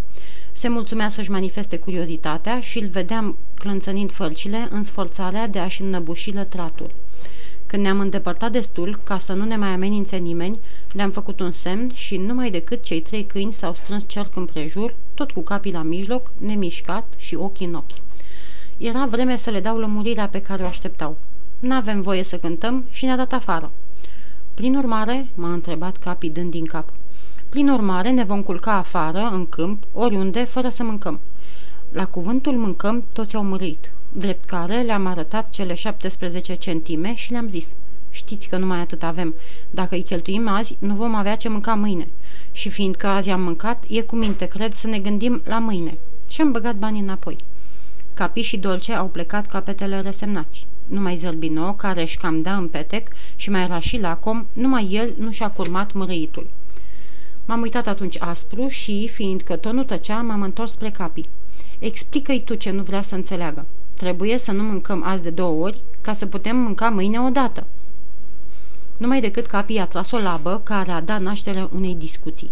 Se 0.51 0.67
mulțumea 0.67 1.09
să-și 1.09 1.31
manifeste 1.31 1.77
curiozitatea 1.77 2.59
și 2.59 2.79
îl 2.79 2.87
vedeam 2.87 3.37
clănțănind 3.55 4.11
fărcile 4.11 4.67
în 4.71 4.83
sforțarea 4.83 5.47
de 5.47 5.59
a-și 5.59 5.81
înnăbuși 5.81 6.33
lătratul. 6.33 6.91
Când 7.65 7.83
ne-am 7.83 7.99
îndepărtat 7.99 8.51
destul, 8.51 8.99
ca 9.03 9.17
să 9.17 9.33
nu 9.33 9.45
ne 9.45 9.55
mai 9.55 9.69
amenințe 9.69 10.15
nimeni, 10.15 10.59
le-am 10.91 11.11
făcut 11.11 11.39
un 11.39 11.51
semn 11.51 11.89
și 11.93 12.17
numai 12.17 12.51
decât 12.51 12.83
cei 12.83 13.01
trei 13.01 13.23
câini 13.23 13.53
s-au 13.53 13.73
strâns 13.73 14.03
cerc 14.07 14.35
împrejur, 14.35 14.93
tot 15.17 15.31
cu 15.31 15.41
capii 15.41 15.71
la 15.71 15.81
mijloc, 15.81 16.31
nemișcat 16.37 17.13
și 17.17 17.35
ochii 17.35 17.65
în 17.65 17.73
ochi. 17.73 18.01
Era 18.77 19.05
vreme 19.05 19.35
să 19.35 19.49
le 19.49 19.59
dau 19.59 19.77
lămurirea 19.77 20.27
pe 20.27 20.41
care 20.41 20.63
o 20.63 20.65
așteptau. 20.65 21.17
N-avem 21.59 22.01
voie 22.01 22.23
să 22.23 22.37
cântăm 22.37 22.83
și 22.91 23.05
ne-a 23.05 23.15
dat 23.15 23.33
afară. 23.33 23.71
Prin 24.53 24.75
urmare, 24.75 25.27
m-a 25.35 25.53
întrebat 25.53 25.97
capii 25.97 26.29
dând 26.29 26.51
din 26.51 26.65
cap. 26.65 26.89
Prin 27.49 27.69
urmare, 27.69 28.09
ne 28.09 28.23
vom 28.23 28.43
culca 28.43 28.73
afară, 28.73 29.29
în 29.33 29.49
câmp, 29.49 29.83
oriunde, 29.93 30.43
fără 30.43 30.69
să 30.69 30.83
mâncăm. 30.83 31.19
La 31.91 32.05
cuvântul 32.05 32.53
mâncăm, 32.53 33.03
toți 33.13 33.35
au 33.35 33.43
mărit 33.43 33.91
drept 34.11 34.45
care 34.45 34.81
le-am 34.81 35.05
arătat 35.05 35.49
cele 35.49 35.73
17 35.73 36.55
centime 36.55 37.13
și 37.15 37.31
le-am 37.31 37.47
zis 37.47 37.75
Știți 38.17 38.49
că 38.49 38.57
numai 38.57 38.79
atât 38.79 39.03
avem. 39.03 39.33
Dacă 39.69 39.95
îi 39.95 40.03
cheltuim 40.03 40.47
azi, 40.47 40.75
nu 40.79 40.95
vom 40.95 41.15
avea 41.15 41.35
ce 41.35 41.49
mânca 41.49 41.73
mâine. 41.73 42.07
Și 42.51 42.69
fiindcă 42.69 43.07
azi 43.07 43.29
am 43.29 43.41
mâncat, 43.41 43.83
e 43.87 44.01
cu 44.01 44.15
minte, 44.15 44.45
cred, 44.45 44.73
să 44.73 44.87
ne 44.87 44.99
gândim 44.99 45.41
la 45.45 45.59
mâine. 45.59 45.97
Și 46.27 46.41
am 46.41 46.51
băgat 46.51 46.75
banii 46.75 47.01
înapoi. 47.01 47.37
Capi 48.13 48.41
și 48.41 48.57
Dolce 48.57 48.93
au 48.93 49.07
plecat 49.07 49.47
capetele 49.47 50.01
resemnați. 50.01 50.67
Numai 50.87 51.15
Zărbino, 51.15 51.73
care 51.73 52.01
își 52.01 52.17
cam 52.17 52.41
dă 52.41 52.49
în 52.49 52.67
petec, 52.67 53.07
și 53.35 53.49
mai 53.49 53.61
era 53.61 53.79
și 53.79 53.99
lacom, 53.99 54.45
numai 54.53 54.89
el 54.91 55.13
nu 55.17 55.31
și-a 55.31 55.49
curmat 55.49 55.93
mărâitul. 55.93 56.47
M-am 57.45 57.61
uitat 57.61 57.87
atunci 57.87 58.21
aspru 58.21 58.67
și, 58.67 59.07
fiindcă 59.07 59.55
tot 59.55 59.73
nu 59.73 59.83
tăcea, 59.83 60.21
m-am 60.21 60.41
întors 60.41 60.71
spre 60.71 60.89
Capi. 60.89 61.21
Explică-i 61.79 62.43
tu 62.43 62.55
ce 62.55 62.71
nu 62.71 62.83
vrea 62.83 63.01
să 63.01 63.15
înțeleagă. 63.15 63.65
Trebuie 63.93 64.37
să 64.37 64.51
nu 64.51 64.63
mâncăm 64.63 65.03
azi 65.03 65.23
de 65.23 65.29
două 65.29 65.63
ori 65.63 65.81
ca 66.01 66.13
să 66.13 66.25
putem 66.25 66.57
mânca 66.57 66.89
mâine 66.89 67.19
odată. 67.19 67.65
Numai 68.97 69.21
decât 69.21 69.45
capii 69.45 69.79
a 69.79 69.85
tras 69.85 70.11
o 70.11 70.17
labă 70.17 70.61
care 70.63 70.91
a 70.91 71.01
dat 71.01 71.19
naștere 71.19 71.69
unei 71.75 71.95
discuții. 71.95 72.51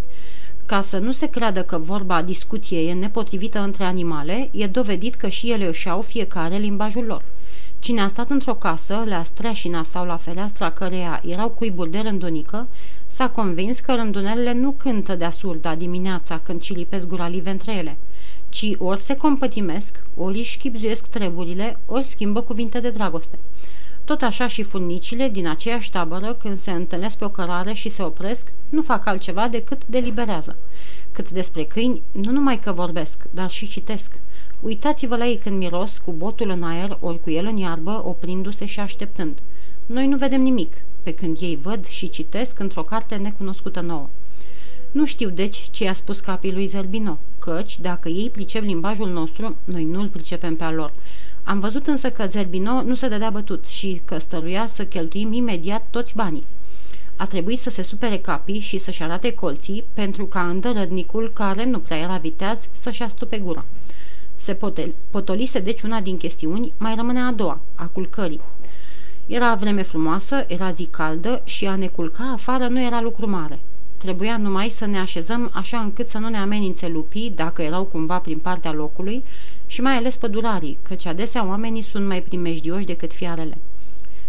Ca 0.65 0.81
să 0.81 0.97
nu 0.97 1.11
se 1.11 1.29
creadă 1.29 1.63
că 1.63 1.77
vorba 1.77 2.21
discuției 2.21 2.87
e 2.87 2.93
nepotrivită 2.93 3.59
între 3.59 3.83
animale, 3.83 4.49
e 4.51 4.67
dovedit 4.67 5.15
că 5.15 5.27
și 5.27 5.51
ele 5.51 5.67
își 5.67 5.89
au 5.89 6.01
fiecare 6.01 6.57
limbajul 6.57 7.05
lor. 7.05 7.23
Cine 7.79 8.01
a 8.01 8.07
stat 8.07 8.29
într-o 8.29 8.53
casă, 8.53 9.03
la 9.07 9.23
streașina 9.23 9.83
sau 9.83 10.05
la 10.05 10.17
fereastra 10.17 10.71
căreia 10.71 11.21
erau 11.25 11.49
cuiburi 11.49 11.91
de 11.91 11.99
rândunică, 11.99 12.67
s-a 13.07 13.29
convins 13.29 13.79
că 13.79 13.93
rândunelele 13.95 14.53
nu 14.53 14.71
cântă 14.71 15.15
de 15.15 15.25
asurda 15.25 15.75
dimineața 15.75 16.39
când 16.43 16.61
cilipesc 16.61 17.07
guralive 17.07 17.49
între 17.49 17.73
ele– 17.73 17.97
ci 18.55 18.75
ori 18.77 19.01
se 19.01 19.15
compătimesc, 19.15 20.03
ori 20.17 20.37
își 20.37 20.57
chipzuiesc 20.57 21.05
treburile, 21.05 21.77
ori 21.85 22.05
schimbă 22.05 22.41
cuvinte 22.41 22.79
de 22.79 22.89
dragoste. 22.89 23.39
Tot 24.05 24.21
așa 24.21 24.47
și 24.47 24.63
furnicile 24.63 25.29
din 25.29 25.47
aceeași 25.47 25.91
tabără, 25.91 26.33
când 26.33 26.57
se 26.57 26.71
întâlnesc 26.71 27.17
pe 27.17 27.25
o 27.25 27.29
cărare 27.29 27.74
și 27.74 27.89
se 27.89 28.03
opresc, 28.03 28.51
nu 28.69 28.81
fac 28.81 29.05
altceva 29.05 29.47
decât 29.47 29.81
deliberează. 29.85 30.55
Cât 31.12 31.31
despre 31.31 31.63
câini, 31.63 32.01
nu 32.12 32.31
numai 32.31 32.59
că 32.59 32.71
vorbesc, 32.71 33.24
dar 33.31 33.50
și 33.50 33.67
citesc. 33.67 34.19
Uitați-vă 34.62 35.15
la 35.15 35.25
ei 35.25 35.38
când 35.38 35.57
miros, 35.57 35.97
cu 35.97 36.12
botul 36.12 36.50
în 36.50 36.63
aer, 36.63 36.97
ori 37.00 37.19
cu 37.19 37.29
el 37.29 37.45
în 37.45 37.57
iarbă, 37.57 38.01
oprindu-se 38.05 38.65
și 38.65 38.79
așteptând. 38.79 39.38
Noi 39.85 40.07
nu 40.07 40.17
vedem 40.17 40.41
nimic, 40.41 40.74
pe 41.03 41.13
când 41.13 41.38
ei 41.41 41.55
văd 41.62 41.85
și 41.85 42.09
citesc 42.09 42.59
într-o 42.59 42.81
carte 42.81 43.15
necunoscută 43.15 43.81
nouă. 43.81 44.09
Nu 44.91 45.05
știu 45.05 45.29
deci 45.29 45.67
ce 45.71 45.83
i-a 45.83 45.93
spus 45.93 46.19
capii 46.19 46.53
lui 46.53 46.65
Zerbino, 46.65 47.17
căci, 47.39 47.79
dacă 47.79 48.09
ei 48.09 48.29
pricep 48.29 48.63
limbajul 48.63 49.09
nostru, 49.09 49.55
noi 49.63 49.83
nu-l 49.83 50.07
pricepem 50.07 50.55
pe 50.55 50.63
al 50.63 50.75
lor. 50.75 50.91
Am 51.47 51.59
văzut 51.59 51.87
însă 51.87 52.09
că 52.09 52.25
Zerbino 52.25 52.81
nu 52.81 52.95
se 52.95 53.07
dădea 53.07 53.29
bătut 53.29 53.65
și 53.65 54.01
că 54.05 54.17
stăruia 54.17 54.65
să 54.65 54.85
cheltuim 54.85 55.31
imediat 55.31 55.83
toți 55.89 56.15
banii. 56.15 56.43
A 57.15 57.25
trebuit 57.25 57.59
să 57.59 57.69
se 57.69 57.81
supere 57.81 58.17
capii 58.17 58.59
și 58.59 58.77
să-și 58.77 59.03
arate 59.03 59.33
colții 59.33 59.83
pentru 59.93 60.25
ca 60.25 60.49
îndărădnicul, 60.49 61.31
care 61.33 61.65
nu 61.65 61.79
prea 61.79 61.97
era 61.97 62.17
viteaz, 62.17 62.69
să-și 62.71 63.03
astupe 63.03 63.37
gura. 63.37 63.65
Se 64.35 64.57
potolise 65.11 65.59
deci 65.59 65.81
una 65.81 66.01
din 66.01 66.17
chestiuni, 66.17 66.73
mai 66.77 66.95
rămâne 66.95 67.19
a 67.19 67.31
doua, 67.31 67.59
a 67.75 67.85
culcării. 67.85 68.41
Era 69.27 69.55
vreme 69.55 69.81
frumoasă, 69.81 70.45
era 70.47 70.69
zi 70.69 70.85
caldă 70.85 71.41
și 71.43 71.65
a 71.65 71.75
ne 71.75 71.87
culca 71.87 72.31
afară 72.33 72.67
nu 72.67 72.81
era 72.81 73.01
lucru 73.01 73.29
mare. 73.29 73.59
Trebuia 73.97 74.37
numai 74.37 74.69
să 74.69 74.85
ne 74.85 74.97
așezăm 74.97 75.51
așa 75.53 75.79
încât 75.79 76.07
să 76.07 76.17
nu 76.17 76.29
ne 76.29 76.37
amenințe 76.37 76.87
lupii, 76.87 77.31
dacă 77.35 77.61
erau 77.61 77.83
cumva 77.83 78.17
prin 78.17 78.37
partea 78.37 78.71
locului, 78.71 79.23
și 79.65 79.81
mai 79.81 79.95
ales 79.95 80.17
pădurarii, 80.17 80.77
căci 80.81 81.05
adesea 81.05 81.48
oamenii 81.48 81.81
sunt 81.81 82.07
mai 82.07 82.22
primejdioși 82.22 82.86
decât 82.86 83.13
fiarele. 83.13 83.57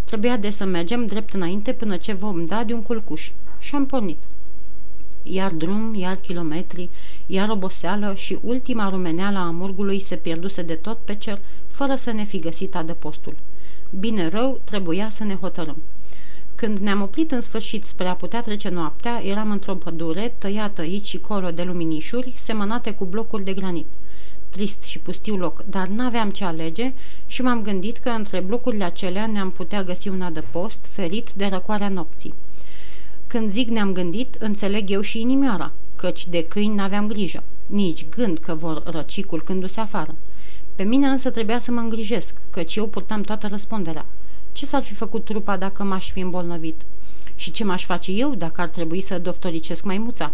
Trebuia 0.05 0.37
de 0.37 0.50
să 0.50 0.64
mergem 0.64 1.07
drept 1.07 1.33
înainte 1.33 1.73
până 1.73 1.97
ce 1.97 2.12
vom 2.12 2.45
da 2.45 2.64
de 2.64 2.73
un 2.73 2.83
culcuș. 2.83 3.31
Și 3.59 3.75
am 3.75 3.87
pornit. 3.87 4.19
Iar 5.23 5.52
drum, 5.52 5.95
iar 5.95 6.16
kilometri, 6.16 6.88
iar 7.26 7.49
oboseală 7.49 8.14
și 8.14 8.38
ultima 8.43 8.88
rumeneală 8.88 9.38
a 9.38 9.50
murgului 9.50 10.00
se 10.00 10.16
pierduse 10.16 10.62
de 10.62 10.75
tot 10.75 10.99
pe 11.05 11.14
cer, 11.14 11.38
fără 11.66 11.95
să 11.95 12.11
ne 12.11 12.25
fi 12.25 12.38
găsit 12.38 12.75
adăpostul. 12.75 13.37
Bine 13.99 14.28
rău, 14.28 14.61
trebuia 14.64 15.09
să 15.09 15.25
ne 15.25 15.35
hotărâm. 15.35 15.76
Când 16.55 16.78
ne-am 16.78 17.02
oprit 17.02 17.33
în 17.33 17.40
sfârșit 17.40 17.85
spre 17.85 18.07
a 18.07 18.14
putea 18.14 18.40
trece 18.40 18.69
noaptea, 18.69 19.23
eram 19.25 19.50
într-o 19.50 19.75
pădure, 19.75 20.35
tăiată 20.38 20.81
aici 20.81 21.07
și 21.07 21.19
colo 21.19 21.50
de 21.50 21.62
luminișuri, 21.62 22.33
semănate 22.37 22.90
cu 22.90 23.05
blocuri 23.05 23.45
de 23.45 23.52
granit. 23.52 23.87
Trist 24.50 24.83
și 24.83 24.99
pustiu 24.99 25.37
loc, 25.37 25.65
dar 25.71 25.87
n-aveam 25.87 26.31
ce 26.31 26.45
alege 26.45 26.93
și 27.26 27.43
m-am 27.43 27.62
gândit 27.62 27.97
că 27.97 28.09
între 28.09 28.41
blocurile 28.41 28.85
acelea 28.85 29.26
ne-am 29.26 29.50
putea 29.50 29.85
găsi 29.85 30.09
un 30.09 30.23
adăpost 30.23 30.88
ferit 30.91 31.31
de 31.33 31.47
răcoarea 31.47 31.88
nopții. 31.88 32.35
Când 33.26 33.50
zic 33.50 33.69
ne-am 33.69 33.93
gândit, 33.93 34.35
înțeleg 34.35 34.91
eu 34.91 35.00
și 35.00 35.21
inimioara, 35.21 35.73
căci 35.97 36.26
de 36.26 36.45
câini 36.45 36.75
n-aveam 36.75 37.07
grijă, 37.07 37.43
nici 37.67 38.07
gând 38.09 38.38
că 38.38 38.55
vor 38.55 38.83
răci 38.85 39.25
culcându-se 39.25 39.81
afară. 39.81 40.15
Pe 40.75 40.83
mine 40.83 41.07
însă 41.07 41.31
trebuia 41.31 41.59
să 41.59 41.71
mă 41.71 41.81
îngrijesc, 41.81 42.35
căci 42.50 42.76
eu 42.76 42.87
purtam 42.87 43.23
toată 43.23 43.47
răspunderea. 43.47 44.07
Ce 44.53 44.67
s-ar 44.67 44.83
fi 44.83 44.95
făcut 44.95 45.25
trupa 45.25 45.57
dacă 45.57 45.83
m-aș 45.83 46.11
fi 46.11 46.21
îmbolnăvit? 46.21 46.87
Și 47.35 47.50
ce 47.50 47.65
m-aș 47.65 47.85
face 47.85 48.12
eu 48.12 48.35
dacă 48.35 48.61
ar 48.61 48.69
trebui 48.69 49.00
să 49.00 49.19
doftoricesc 49.19 49.85
maimuța? 49.85 50.33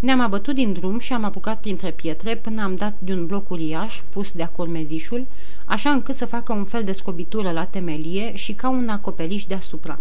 Ne-am 0.00 0.20
abătut 0.20 0.54
din 0.54 0.72
drum 0.72 0.98
și 0.98 1.12
am 1.12 1.24
apucat 1.24 1.60
printre 1.60 1.90
pietre 1.90 2.36
până 2.36 2.62
am 2.62 2.74
dat 2.74 2.94
de 2.98 3.12
un 3.12 3.26
bloc 3.26 3.50
uriaș 3.50 4.00
pus 4.08 4.32
de-a 4.32 4.48
curmezișul, 4.48 5.26
așa 5.64 5.90
încât 5.90 6.14
să 6.14 6.26
facă 6.26 6.52
un 6.52 6.64
fel 6.64 6.84
de 6.84 6.92
scobitură 6.92 7.50
la 7.50 7.64
temelie 7.64 8.34
și 8.34 8.52
ca 8.52 8.68
un 8.68 8.88
acoperiș 8.88 9.44
deasupra. 9.44 9.98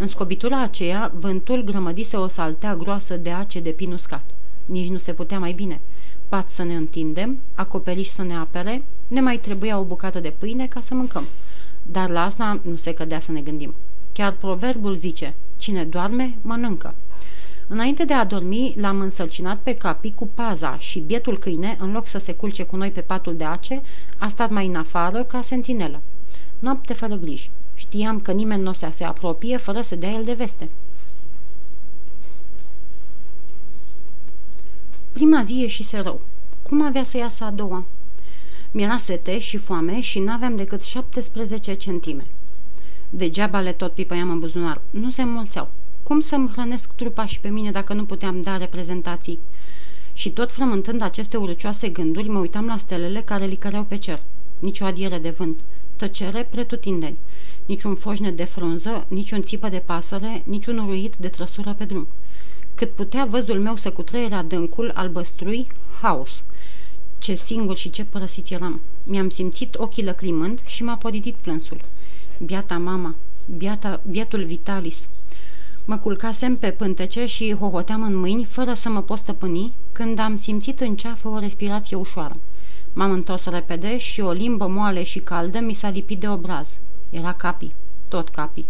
În 0.00 0.06
scobitura 0.06 0.62
aceea, 0.62 1.12
vântul 1.18 1.62
grămădise 1.64 2.16
o 2.16 2.26
saltea 2.26 2.76
groasă 2.76 3.16
de 3.16 3.30
ace 3.30 3.60
de 3.60 3.70
pin 3.70 3.92
uscat. 3.92 4.24
Nici 4.66 4.88
nu 4.88 4.98
se 4.98 5.12
putea 5.12 5.38
mai 5.38 5.52
bine. 5.52 5.80
Pat 6.28 6.50
să 6.50 6.62
ne 6.62 6.74
întindem, 6.74 7.38
acoperiș 7.54 8.08
să 8.08 8.22
ne 8.22 8.34
apere, 8.34 8.82
ne 9.08 9.20
mai 9.20 9.38
trebuia 9.38 9.78
o 9.78 9.84
bucată 9.84 10.20
de 10.20 10.32
pâine 10.38 10.66
ca 10.66 10.80
să 10.80 10.94
mâncăm. 10.94 11.24
Dar 11.82 12.10
la 12.10 12.24
asta 12.24 12.60
nu 12.62 12.76
se 12.76 12.94
cădea 12.94 13.20
să 13.20 13.32
ne 13.32 13.40
gândim. 13.40 13.74
Chiar 14.12 14.32
proverbul 14.32 14.94
zice, 14.94 15.34
cine 15.56 15.84
doarme, 15.84 16.34
mănâncă. 16.42 16.94
Înainte 17.72 18.04
de 18.04 18.12
a 18.12 18.24
dormi, 18.24 18.74
l-am 18.76 19.00
însărcinat 19.00 19.58
pe 19.62 19.74
capi 19.74 20.12
cu 20.12 20.26
paza 20.34 20.78
și 20.78 21.00
bietul 21.00 21.38
câine, 21.38 21.76
în 21.80 21.92
loc 21.92 22.06
să 22.06 22.18
se 22.18 22.32
culce 22.32 22.62
cu 22.62 22.76
noi 22.76 22.90
pe 22.90 23.00
patul 23.00 23.36
de 23.36 23.44
ace, 23.44 23.82
a 24.18 24.28
stat 24.28 24.50
mai 24.50 24.66
în 24.66 24.74
afară 24.74 25.24
ca 25.24 25.40
sentinelă. 25.40 26.00
Noapte 26.58 26.92
fără 26.92 27.14
griji. 27.14 27.50
Știam 27.74 28.20
că 28.20 28.32
nimeni 28.32 28.62
nu 28.62 28.68
o 28.68 28.72
să 28.72 28.88
se 28.92 29.04
apropie 29.04 29.56
fără 29.56 29.80
să 29.80 29.96
dea 29.96 30.10
el 30.10 30.24
de 30.24 30.32
veste. 30.32 30.68
Prima 35.12 35.42
zi 35.42 35.58
ieșise 35.58 35.98
rău. 35.98 36.20
Cum 36.62 36.82
avea 36.82 37.02
să 37.02 37.16
iasă 37.16 37.44
a 37.44 37.50
doua? 37.50 37.84
Mi-era 38.70 38.96
sete 38.96 39.38
și 39.38 39.56
foame 39.56 40.00
și 40.00 40.18
n-aveam 40.18 40.56
decât 40.56 40.82
17 40.82 41.74
centime. 41.74 42.26
Degeaba 43.10 43.60
le 43.60 43.72
tot 43.72 43.92
pipăiam 43.92 44.30
în 44.30 44.38
buzunar. 44.38 44.80
Nu 44.90 45.10
se 45.10 45.22
înmulțeau. 45.22 45.70
Cum 46.02 46.20
să-mi 46.20 46.48
hrănesc 46.48 46.90
trupa 46.94 47.26
și 47.26 47.40
pe 47.40 47.48
mine 47.48 47.70
dacă 47.70 47.92
nu 47.92 48.04
puteam 48.04 48.40
da 48.40 48.56
reprezentații? 48.56 49.38
Și 50.12 50.30
tot 50.30 50.52
frământând 50.52 51.02
aceste 51.02 51.36
urăcioase 51.36 51.88
gânduri, 51.88 52.28
mă 52.28 52.38
uitam 52.38 52.66
la 52.66 52.76
stelele 52.76 53.20
care 53.20 53.44
licăreau 53.44 53.84
pe 53.84 53.96
cer. 53.96 54.20
Nici 54.58 54.80
o 54.80 54.84
adiere 54.84 55.18
de 55.18 55.30
vânt. 55.30 55.60
Tăcere 55.96 56.46
pretutindeni. 56.50 57.16
Niciun 57.66 57.94
foșne 57.94 58.30
de 58.30 58.44
frunză, 58.44 59.04
niciun 59.08 59.42
țipă 59.42 59.68
de 59.68 59.78
pasăre, 59.78 60.42
niciun 60.44 60.78
uruit 60.78 61.16
de 61.16 61.28
trăsură 61.28 61.74
pe 61.78 61.84
drum. 61.84 62.06
Cât 62.74 62.90
putea 62.90 63.24
văzul 63.24 63.60
meu 63.60 63.76
să 63.76 63.90
cutreiere 63.90 64.34
adâncul 64.34 64.92
albăstrui, 64.94 65.66
haos. 66.00 66.44
Ce 67.18 67.34
singur 67.34 67.76
și 67.76 67.90
ce 67.90 68.04
părăsit 68.04 68.50
eram. 68.50 68.80
Mi-am 69.04 69.28
simțit 69.28 69.74
ochii 69.74 70.04
lăcrimând 70.04 70.60
și 70.66 70.82
m-a 70.82 70.94
poditit 70.94 71.34
plânsul. 71.34 71.80
Biata 72.44 72.78
mama, 72.78 73.14
biata, 73.56 74.00
biatul 74.10 74.44
Vitalis, 74.44 75.08
Mă 75.84 75.96
culcasem 75.96 76.56
pe 76.56 76.70
pântece 76.70 77.26
și 77.26 77.54
hohoteam 77.54 78.02
în 78.02 78.16
mâini, 78.16 78.44
fără 78.44 78.74
să 78.74 78.88
mă 78.88 79.02
pot 79.02 79.18
stăpâni, 79.18 79.72
când 79.92 80.18
am 80.18 80.36
simțit 80.36 80.80
în 80.80 80.96
ceafă 80.96 81.28
o 81.28 81.38
respirație 81.38 81.96
ușoară. 81.96 82.36
M-am 82.92 83.10
întors 83.10 83.44
repede 83.44 83.98
și 83.98 84.20
o 84.20 84.30
limbă 84.30 84.66
moale 84.66 85.02
și 85.02 85.18
caldă 85.18 85.60
mi 85.60 85.72
s-a 85.72 85.88
lipit 85.88 86.20
de 86.20 86.28
obraz. 86.28 86.78
Era 87.10 87.32
capi, 87.32 87.70
tot 88.08 88.28
capi. 88.28 88.64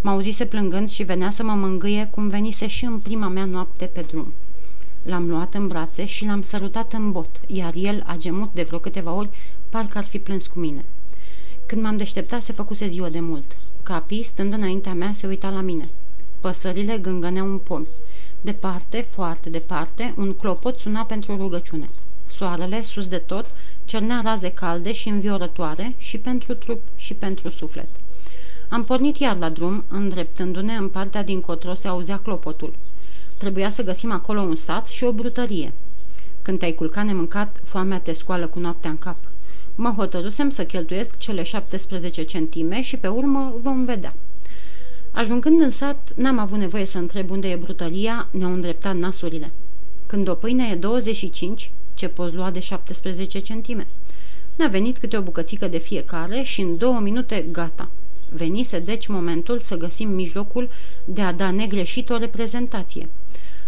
Mă 0.00 0.10
auzise 0.10 0.44
plângând 0.44 0.88
și 0.88 1.02
venea 1.02 1.30
să 1.30 1.42
mă 1.42 1.52
mângâie 1.52 2.08
cum 2.10 2.28
venise 2.28 2.66
și 2.66 2.84
în 2.84 2.98
prima 2.98 3.28
mea 3.28 3.44
noapte 3.44 3.84
pe 3.84 4.00
drum. 4.00 4.32
L-am 5.02 5.28
luat 5.28 5.54
în 5.54 5.68
brațe 5.68 6.04
și 6.04 6.24
l-am 6.24 6.42
sărutat 6.42 6.92
în 6.92 7.12
bot, 7.12 7.40
iar 7.46 7.72
el 7.74 8.02
a 8.06 8.16
gemut 8.16 8.50
de 8.54 8.62
vreo 8.62 8.78
câteva 8.78 9.12
ori, 9.12 9.30
parcă 9.68 9.98
ar 9.98 10.04
fi 10.04 10.18
plâns 10.18 10.46
cu 10.46 10.58
mine. 10.58 10.84
Când 11.66 11.82
m-am 11.82 11.96
deșteptat, 11.96 12.42
se 12.42 12.52
făcuse 12.52 12.88
ziua 12.88 13.08
de 13.08 13.20
mult. 13.20 13.56
Capi, 13.82 14.22
stând 14.22 14.52
înaintea 14.52 14.94
mea, 14.94 15.12
se 15.12 15.26
uita 15.26 15.50
la 15.50 15.60
mine. 15.60 15.88
Păsările 16.46 16.98
gângăneau 16.98 17.46
în 17.46 17.58
pomi. 17.58 17.86
Departe, 18.40 19.06
foarte 19.08 19.50
departe, 19.50 20.14
un 20.16 20.32
clopot 20.32 20.78
suna 20.78 21.02
pentru 21.02 21.36
rugăciune. 21.36 21.88
Soarele, 22.26 22.82
sus 22.82 23.08
de 23.08 23.16
tot, 23.16 23.46
cernea 23.84 24.20
raze 24.24 24.50
calde 24.50 24.92
și 24.92 25.08
înviorătoare 25.08 25.94
și 25.98 26.18
pentru 26.18 26.54
trup 26.54 26.80
și 26.96 27.14
pentru 27.14 27.48
suflet. 27.48 27.88
Am 28.68 28.84
pornit 28.84 29.16
iar 29.16 29.36
la 29.36 29.48
drum, 29.48 29.84
îndreptându-ne 29.88 30.74
în 30.74 30.88
partea 30.88 31.24
din 31.24 31.40
cotro 31.40 31.74
se 31.74 31.88
auzea 31.88 32.18
clopotul. 32.18 32.74
Trebuia 33.36 33.68
să 33.68 33.84
găsim 33.84 34.12
acolo 34.12 34.40
un 34.40 34.54
sat 34.54 34.86
și 34.86 35.04
o 35.04 35.12
brutărie. 35.12 35.72
Când 36.42 36.58
te-ai 36.58 36.72
culcat 36.72 37.04
nemâncat, 37.04 37.60
foamea 37.64 38.00
te 38.00 38.12
scoală 38.12 38.46
cu 38.46 38.58
noaptea 38.58 38.90
în 38.90 38.98
cap. 38.98 39.18
Mă 39.74 39.88
hotărâsem 39.96 40.50
să 40.50 40.64
cheltuiesc 40.64 41.18
cele 41.18 41.42
17 41.42 42.22
centime 42.22 42.82
și 42.82 42.96
pe 42.96 43.08
urmă 43.08 43.54
vom 43.62 43.84
vedea. 43.84 44.14
Ajungând 45.16 45.60
în 45.60 45.70
sat, 45.70 46.12
n-am 46.16 46.38
avut 46.38 46.58
nevoie 46.58 46.84
să 46.84 46.98
întreb 46.98 47.30
unde 47.30 47.48
e 47.48 47.56
brutăria, 47.56 48.28
ne-au 48.30 48.52
îndreptat 48.52 48.96
nasurile. 48.96 49.52
Când 50.06 50.28
o 50.28 50.34
pâine 50.34 50.68
e 50.72 50.74
25, 50.74 51.70
ce 51.94 52.08
poți 52.08 52.34
lua 52.34 52.50
de 52.50 52.60
17 52.60 53.38
centime? 53.38 53.86
Ne-a 54.56 54.68
venit 54.68 54.98
câte 54.98 55.16
o 55.16 55.22
bucățică 55.22 55.68
de 55.68 55.78
fiecare 55.78 56.42
și 56.42 56.60
în 56.60 56.76
două 56.76 57.00
minute 57.00 57.46
gata. 57.52 57.88
Venise 58.28 58.78
deci 58.78 59.06
momentul 59.06 59.58
să 59.58 59.76
găsim 59.76 60.08
mijlocul 60.08 60.68
de 61.04 61.20
a 61.20 61.32
da 61.32 61.50
negreșit 61.50 62.10
o 62.10 62.16
reprezentație. 62.16 63.08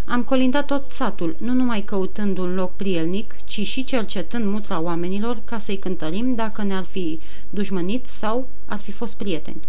Am 0.05 0.23
colindat 0.23 0.67
tot 0.67 0.93
satul, 0.93 1.37
nu 1.39 1.53
numai 1.53 1.81
căutând 1.81 2.39
un 2.39 2.55
loc 2.55 2.77
prielnic, 2.77 3.35
ci 3.45 3.67
și 3.67 3.85
cercetând 3.85 4.45
mutra 4.45 4.81
oamenilor 4.81 5.41
ca 5.45 5.59
să-i 5.59 5.79
cântărim 5.79 6.35
dacă 6.35 6.63
ne-ar 6.63 6.85
fi 6.85 7.21
dușmănit 7.51 8.07
sau 8.07 8.49
ar 8.67 8.79
fi 8.79 8.91
fost 8.91 9.15
prieteni. 9.15 9.61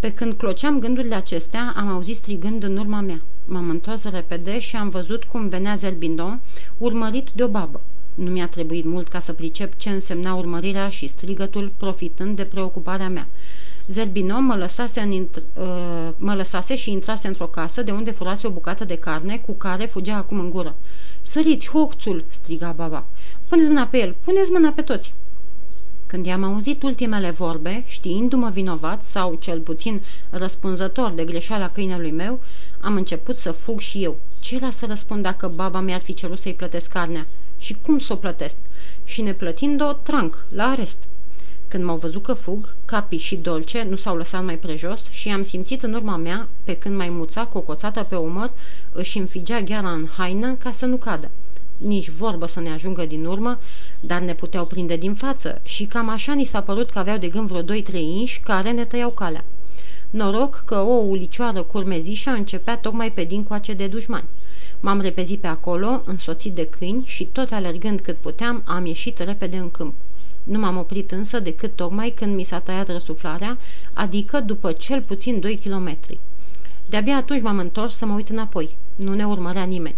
Pe 0.00 0.12
când 0.12 0.32
cloceam 0.32 0.78
gândurile 0.78 1.14
acestea, 1.14 1.74
am 1.76 1.88
auzit 1.88 2.16
strigând 2.16 2.62
în 2.62 2.76
urma 2.76 3.00
mea. 3.00 3.20
M-am 3.44 3.70
întors 3.70 4.04
repede 4.04 4.58
și 4.58 4.76
am 4.76 4.88
văzut 4.88 5.24
cum 5.24 5.48
venea 5.48 5.74
Zerbindon, 5.74 6.40
urmărit 6.78 7.30
de 7.30 7.42
o 7.42 7.48
babă. 7.48 7.80
Nu 8.14 8.30
mi-a 8.30 8.48
trebuit 8.48 8.84
mult 8.84 9.08
ca 9.08 9.18
să 9.18 9.32
pricep 9.32 9.76
ce 9.76 9.90
însemna 9.90 10.34
urmărirea 10.34 10.88
și 10.88 11.08
strigătul, 11.08 11.72
profitând 11.76 12.36
de 12.36 12.44
preocuparea 12.44 13.08
mea. 13.08 13.28
Zerbino 13.86 14.38
mă 14.40 14.54
lăsase, 14.56 15.00
în 15.00 15.10
int- 15.10 15.42
uh, 15.54 16.08
mă 16.16 16.34
lăsase 16.34 16.76
și 16.76 16.92
intrase 16.92 17.28
într-o 17.28 17.46
casă 17.46 17.82
de 17.82 17.90
unde 17.90 18.10
furase 18.10 18.46
o 18.46 18.50
bucată 18.50 18.84
de 18.84 18.96
carne 18.96 19.36
cu 19.46 19.52
care 19.52 19.84
fugea 19.84 20.16
acum 20.16 20.38
în 20.38 20.50
gură. 20.50 20.74
Săriți, 21.20 21.68
hoțul!" 21.68 22.24
striga 22.28 22.74
baba. 22.76 23.04
Puneți 23.48 23.68
mâna 23.68 23.86
pe 23.86 23.98
el, 23.98 24.16
puneți 24.24 24.50
mâna 24.50 24.70
pe 24.70 24.82
toți!" 24.82 25.14
Când 26.08 26.26
i-am 26.26 26.44
auzit 26.44 26.82
ultimele 26.82 27.30
vorbe, 27.30 27.84
știindu-mă 27.86 28.50
vinovat 28.50 29.02
sau 29.02 29.34
cel 29.40 29.60
puțin 29.60 30.00
răspunzător 30.30 31.10
de 31.10 31.24
greșeala 31.24 31.70
câinelui 31.70 32.10
meu, 32.10 32.40
am 32.80 32.94
început 32.94 33.36
să 33.36 33.52
fug 33.52 33.78
și 33.78 34.04
eu. 34.04 34.16
Ce 34.38 34.54
era 34.54 34.70
să 34.70 34.86
răspund 34.86 35.22
dacă 35.22 35.48
baba 35.48 35.80
mi-ar 35.80 36.00
fi 36.00 36.14
cerut 36.14 36.38
să-i 36.38 36.54
plătesc 36.54 36.90
carnea? 36.90 37.26
Și 37.58 37.76
cum 37.82 37.98
să 37.98 38.12
o 38.12 38.16
plătesc? 38.16 38.60
Și 39.04 39.22
neplătind-o, 39.22 39.92
tranc, 39.92 40.46
la 40.48 40.64
arest. 40.64 40.98
Când 41.68 41.84
m-au 41.84 41.96
văzut 41.96 42.22
că 42.22 42.32
fug, 42.32 42.74
Capi 42.84 43.16
și 43.16 43.36
Dolce 43.36 43.86
nu 43.90 43.96
s-au 43.96 44.16
lăsat 44.16 44.44
mai 44.44 44.58
prejos 44.58 45.10
și 45.10 45.28
am 45.28 45.42
simțit 45.42 45.82
în 45.82 45.94
urma 45.94 46.16
mea, 46.16 46.48
pe 46.64 46.76
când 46.76 46.96
mai 46.96 47.08
muța, 47.08 47.44
cocoțată 47.44 48.02
pe 48.02 48.16
umăr, 48.16 48.50
își 48.92 49.18
înfigea 49.18 49.60
gheara 49.60 49.90
în 49.90 50.08
haină 50.16 50.54
ca 50.54 50.70
să 50.70 50.86
nu 50.86 50.96
cadă. 50.96 51.30
Nici 51.78 52.10
vorbă 52.10 52.46
să 52.46 52.60
ne 52.60 52.70
ajungă 52.70 53.06
din 53.06 53.24
urmă, 53.24 53.58
dar 54.00 54.20
ne 54.20 54.34
puteau 54.34 54.66
prinde 54.66 54.96
din 54.96 55.14
față 55.14 55.60
și 55.64 55.84
cam 55.84 56.08
așa 56.08 56.34
ni 56.34 56.44
s-a 56.44 56.60
părut 56.60 56.90
că 56.90 56.98
aveau 56.98 57.16
de 57.16 57.28
gând 57.28 57.48
vreo 57.48 57.62
doi-trei 57.62 58.16
inși 58.18 58.40
care 58.40 58.70
ne 58.70 58.84
tăiau 58.84 59.10
calea. 59.10 59.44
Noroc 60.10 60.62
că 60.66 60.78
o 60.78 60.94
ulicioară 60.94 61.62
curmezișă 61.62 62.30
începea 62.30 62.78
tocmai 62.78 63.10
pe 63.10 63.24
dincoace 63.24 63.72
de 63.72 63.86
dușmani. 63.86 64.28
M-am 64.80 65.00
repezit 65.00 65.40
pe 65.40 65.46
acolo, 65.46 66.02
însoțit 66.04 66.52
de 66.54 66.66
câini 66.66 67.02
și 67.06 67.24
tot 67.24 67.52
alergând 67.52 68.00
cât 68.00 68.16
puteam, 68.16 68.62
am 68.66 68.86
ieșit 68.86 69.18
repede 69.18 69.56
în 69.56 69.70
câmp. 69.70 69.94
Nu 70.44 70.58
m-am 70.58 70.76
oprit 70.76 71.10
însă 71.10 71.40
decât 71.40 71.76
tocmai 71.76 72.10
când 72.10 72.34
mi 72.34 72.42
s-a 72.42 72.58
tăiat 72.58 72.90
răsuflarea, 72.90 73.58
adică 73.92 74.40
după 74.40 74.72
cel 74.72 75.02
puțin 75.02 75.40
2 75.40 75.56
kilometri. 75.56 76.18
De-abia 76.88 77.16
atunci 77.16 77.42
m-am 77.42 77.58
întors 77.58 77.96
să 77.96 78.06
mă 78.06 78.14
uit 78.14 78.28
înapoi. 78.28 78.76
Nu 78.96 79.14
ne 79.14 79.26
urmărea 79.26 79.64
nimeni. 79.64 79.94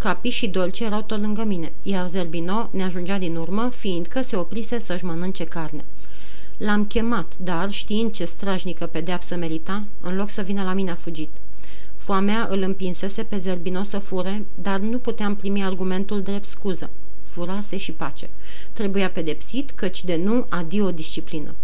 Capi 0.00 0.28
și 0.28 0.48
Dolce 0.48 0.84
erau 0.84 1.02
tot 1.02 1.20
lângă 1.20 1.44
mine, 1.44 1.72
iar 1.82 2.08
Zerbino 2.08 2.68
ne 2.72 2.82
ajungea 2.82 3.18
din 3.18 3.36
urmă, 3.36 3.70
fiindcă 3.76 4.20
se 4.20 4.36
oprise 4.36 4.78
să-și 4.78 5.04
mănânce 5.04 5.44
carne. 5.44 5.84
L-am 6.56 6.84
chemat, 6.84 7.38
dar, 7.38 7.70
știind 7.70 8.12
ce 8.12 8.24
strajnică 8.24 8.86
pedeapsă 8.86 9.36
merita, 9.36 9.84
în 10.00 10.16
loc 10.16 10.28
să 10.28 10.42
vină 10.42 10.62
la 10.62 10.72
mine 10.72 10.90
a 10.90 10.94
fugit. 10.94 11.30
Foamea 11.96 12.48
îl 12.50 12.62
împinsese 12.62 13.22
pe 13.22 13.36
Zerbino 13.36 13.82
să 13.82 13.98
fure, 13.98 14.46
dar 14.54 14.78
nu 14.78 14.98
puteam 14.98 15.36
primi 15.36 15.64
argumentul 15.64 16.22
drept 16.22 16.44
scuză. 16.44 16.90
Furase 17.22 17.76
și 17.76 17.92
pace. 17.92 18.28
Trebuia 18.72 19.10
pedepsit, 19.10 19.70
căci 19.70 20.04
de 20.04 20.16
nu 20.16 20.46
adio 20.48 20.90
disciplină. 20.90 21.54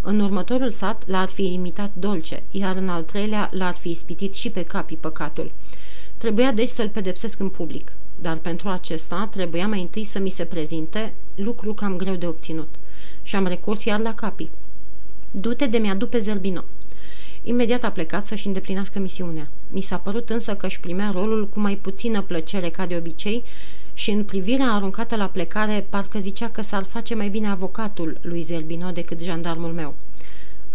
În 0.00 0.20
următorul 0.20 0.70
sat 0.70 1.08
l-ar 1.08 1.28
fi 1.28 1.52
imitat 1.52 1.92
Dolce, 1.94 2.42
iar 2.50 2.76
în 2.76 2.88
al 2.88 3.02
treilea 3.02 3.50
l-ar 3.52 3.74
fi 3.74 3.90
ispitit 3.90 4.34
și 4.34 4.50
pe 4.50 4.62
capii 4.62 4.96
păcatul. 4.96 5.50
Trebuia 6.26 6.52
deci 6.52 6.68
să-l 6.68 6.88
pedepsesc 6.88 7.38
în 7.40 7.48
public, 7.48 7.92
dar 8.20 8.36
pentru 8.36 8.68
acesta 8.68 9.28
trebuia 9.30 9.66
mai 9.66 9.80
întâi 9.80 10.04
să 10.04 10.18
mi 10.18 10.30
se 10.30 10.44
prezinte, 10.44 11.12
lucru 11.34 11.74
cam 11.74 11.96
greu 11.96 12.14
de 12.14 12.26
obținut. 12.26 12.74
și 13.22 13.36
am 13.36 13.46
recurs 13.46 13.84
iar 13.84 14.00
la 14.00 14.14
capii. 14.14 14.50
Du-te 15.30 15.66
de 15.66 15.78
mi-adu 15.78 16.06
pe 16.06 16.18
Zerbino. 16.18 16.64
Imediat 17.42 17.84
a 17.84 17.90
plecat 17.90 18.24
să-și 18.24 18.46
îndeplinească 18.46 18.98
misiunea. 18.98 19.48
Mi 19.70 19.80
s-a 19.80 19.96
părut 19.96 20.30
însă 20.30 20.54
că 20.54 20.66
își 20.66 20.80
primea 20.80 21.10
rolul 21.10 21.48
cu 21.48 21.60
mai 21.60 21.76
puțină 21.76 22.22
plăcere 22.22 22.68
ca 22.68 22.86
de 22.86 22.96
obicei 22.96 23.44
și 23.94 24.10
în 24.10 24.24
privirea 24.24 24.72
aruncată 24.72 25.16
la 25.16 25.26
plecare 25.26 25.86
parcă 25.88 26.18
zicea 26.18 26.48
că 26.50 26.62
s-ar 26.62 26.82
face 26.82 27.14
mai 27.14 27.28
bine 27.28 27.48
avocatul 27.48 28.18
lui 28.20 28.42
Zerbino 28.42 28.90
decât 28.90 29.22
jandarmul 29.22 29.72
meu. 29.72 29.94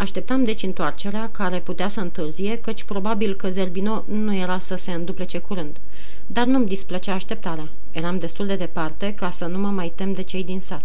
Așteptam 0.02 0.44
deci 0.44 0.64
întoarcerea, 0.64 1.30
care 1.32 1.60
putea 1.60 1.88
să 1.88 2.00
întârzie, 2.00 2.58
căci 2.58 2.84
probabil 2.84 3.36
că 3.36 3.50
Zerbino 3.50 4.04
nu 4.08 4.36
era 4.36 4.58
să 4.58 4.76
se 4.76 4.92
înduplece 4.92 5.38
curând. 5.38 5.78
Dar 6.28 6.46
nu-mi 6.46 6.68
displăcea 6.68 7.14
așteptarea. 7.14 7.70
Eram 7.92 8.18
destul 8.18 8.46
de 8.46 8.56
departe 8.56 9.14
ca 9.14 9.30
să 9.30 9.46
nu 9.46 9.58
mă 9.58 9.68
mai 9.68 9.92
tem 9.96 10.14
de 10.14 10.22
cei 10.22 10.44
din 10.44 10.60
sat. 10.60 10.84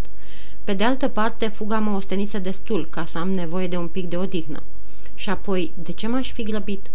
Pe 0.65 0.75
de 0.75 0.85
altă 0.85 1.09
parte, 1.09 1.49
fuga 1.49 1.79
mă 1.79 1.97
ostenise 1.97 2.39
destul 2.39 2.89
ca 2.91 3.05
să 3.05 3.19
am 3.19 3.31
nevoie 3.31 3.67
de 3.67 3.77
un 3.77 3.89
pic 3.89 4.09
de 4.09 4.17
odihnă. 4.17 4.63
Și 5.15 5.31
apoi, 5.31 5.73
de 5.75 5.93
ce 5.93 6.07
m-aș 6.07 6.33
fi 6.33 6.43
grăbit? 6.43 6.87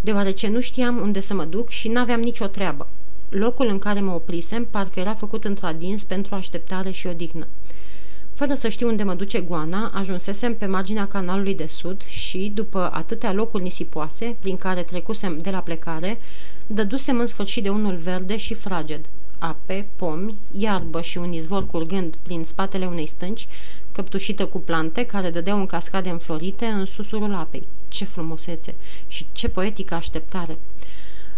Deoarece 0.00 0.48
nu 0.48 0.60
știam 0.60 0.96
unde 0.96 1.20
să 1.20 1.34
mă 1.34 1.44
duc 1.44 1.68
și 1.68 1.88
n-aveam 1.88 2.20
nicio 2.20 2.46
treabă. 2.46 2.86
Locul 3.28 3.66
în 3.66 3.78
care 3.78 4.00
mă 4.00 4.12
oprisem 4.12 4.64
parcă 4.70 5.00
era 5.00 5.14
făcut 5.14 5.44
într-adins 5.44 6.04
pentru 6.04 6.34
așteptare 6.34 6.90
și 6.90 7.06
odihnă. 7.06 7.46
Fără 8.38 8.54
să 8.54 8.68
știu 8.68 8.88
unde 8.88 9.02
mă 9.02 9.14
duce 9.14 9.40
goana, 9.40 9.90
ajunsesem 9.94 10.54
pe 10.54 10.66
marginea 10.66 11.06
canalului 11.06 11.54
de 11.54 11.66
sud 11.66 12.02
și, 12.04 12.52
după 12.54 12.90
atâtea 12.92 13.32
locuri 13.32 13.62
nisipoase 13.62 14.36
prin 14.38 14.56
care 14.56 14.82
trecusem 14.82 15.38
de 15.40 15.50
la 15.50 15.58
plecare, 15.58 16.18
dădusem 16.66 17.18
în 17.18 17.26
sfârșit 17.26 17.62
de 17.62 17.68
unul 17.68 17.96
verde 17.96 18.36
și 18.36 18.54
fraged. 18.54 19.08
Ape, 19.38 19.86
pomi, 19.96 20.34
iarbă 20.58 21.00
și 21.00 21.18
un 21.18 21.32
izvor 21.32 21.66
curgând 21.66 22.14
prin 22.22 22.44
spatele 22.44 22.86
unei 22.86 23.06
stânci, 23.06 23.48
căptușită 23.92 24.46
cu 24.46 24.58
plante 24.58 25.04
care 25.04 25.30
dădeau 25.30 25.58
în 25.58 25.66
cascade 25.66 26.08
înflorite 26.08 26.66
în 26.66 26.84
susurul 26.84 27.34
apei. 27.34 27.66
Ce 27.88 28.04
frumusețe 28.04 28.74
și 29.06 29.26
ce 29.32 29.48
poetică 29.48 29.94
așteptare! 29.94 30.58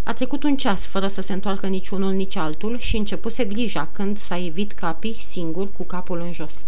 A 0.03 0.13
trecut 0.13 0.43
un 0.43 0.57
ceas 0.57 0.87
fără 0.87 1.07
să 1.07 1.21
se 1.21 1.33
întoarcă 1.33 1.67
niciunul 1.67 2.13
nici 2.13 2.37
altul 2.37 2.79
și 2.79 2.97
începuse 2.97 3.45
grija 3.45 3.89
când 3.93 4.17
s-a 4.17 4.45
evit 4.45 4.73
capii 4.73 5.17
singur 5.21 5.73
cu 5.73 5.83
capul 5.83 6.21
în 6.21 6.33
jos. 6.33 6.65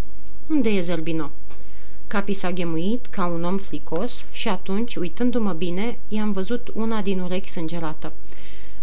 Unde 0.48 0.68
e 0.68 0.80
Zerbino?" 0.80 1.30
Capi 2.06 2.32
s-a 2.32 2.50
ghemuit 2.50 3.06
ca 3.06 3.26
un 3.26 3.44
om 3.44 3.58
fricos 3.58 4.24
și 4.32 4.48
atunci, 4.48 4.96
uitându-mă 4.96 5.52
bine, 5.52 5.98
i-am 6.08 6.32
văzut 6.32 6.70
una 6.74 7.02
din 7.02 7.20
urechi 7.20 7.48
sângerată. 7.48 8.12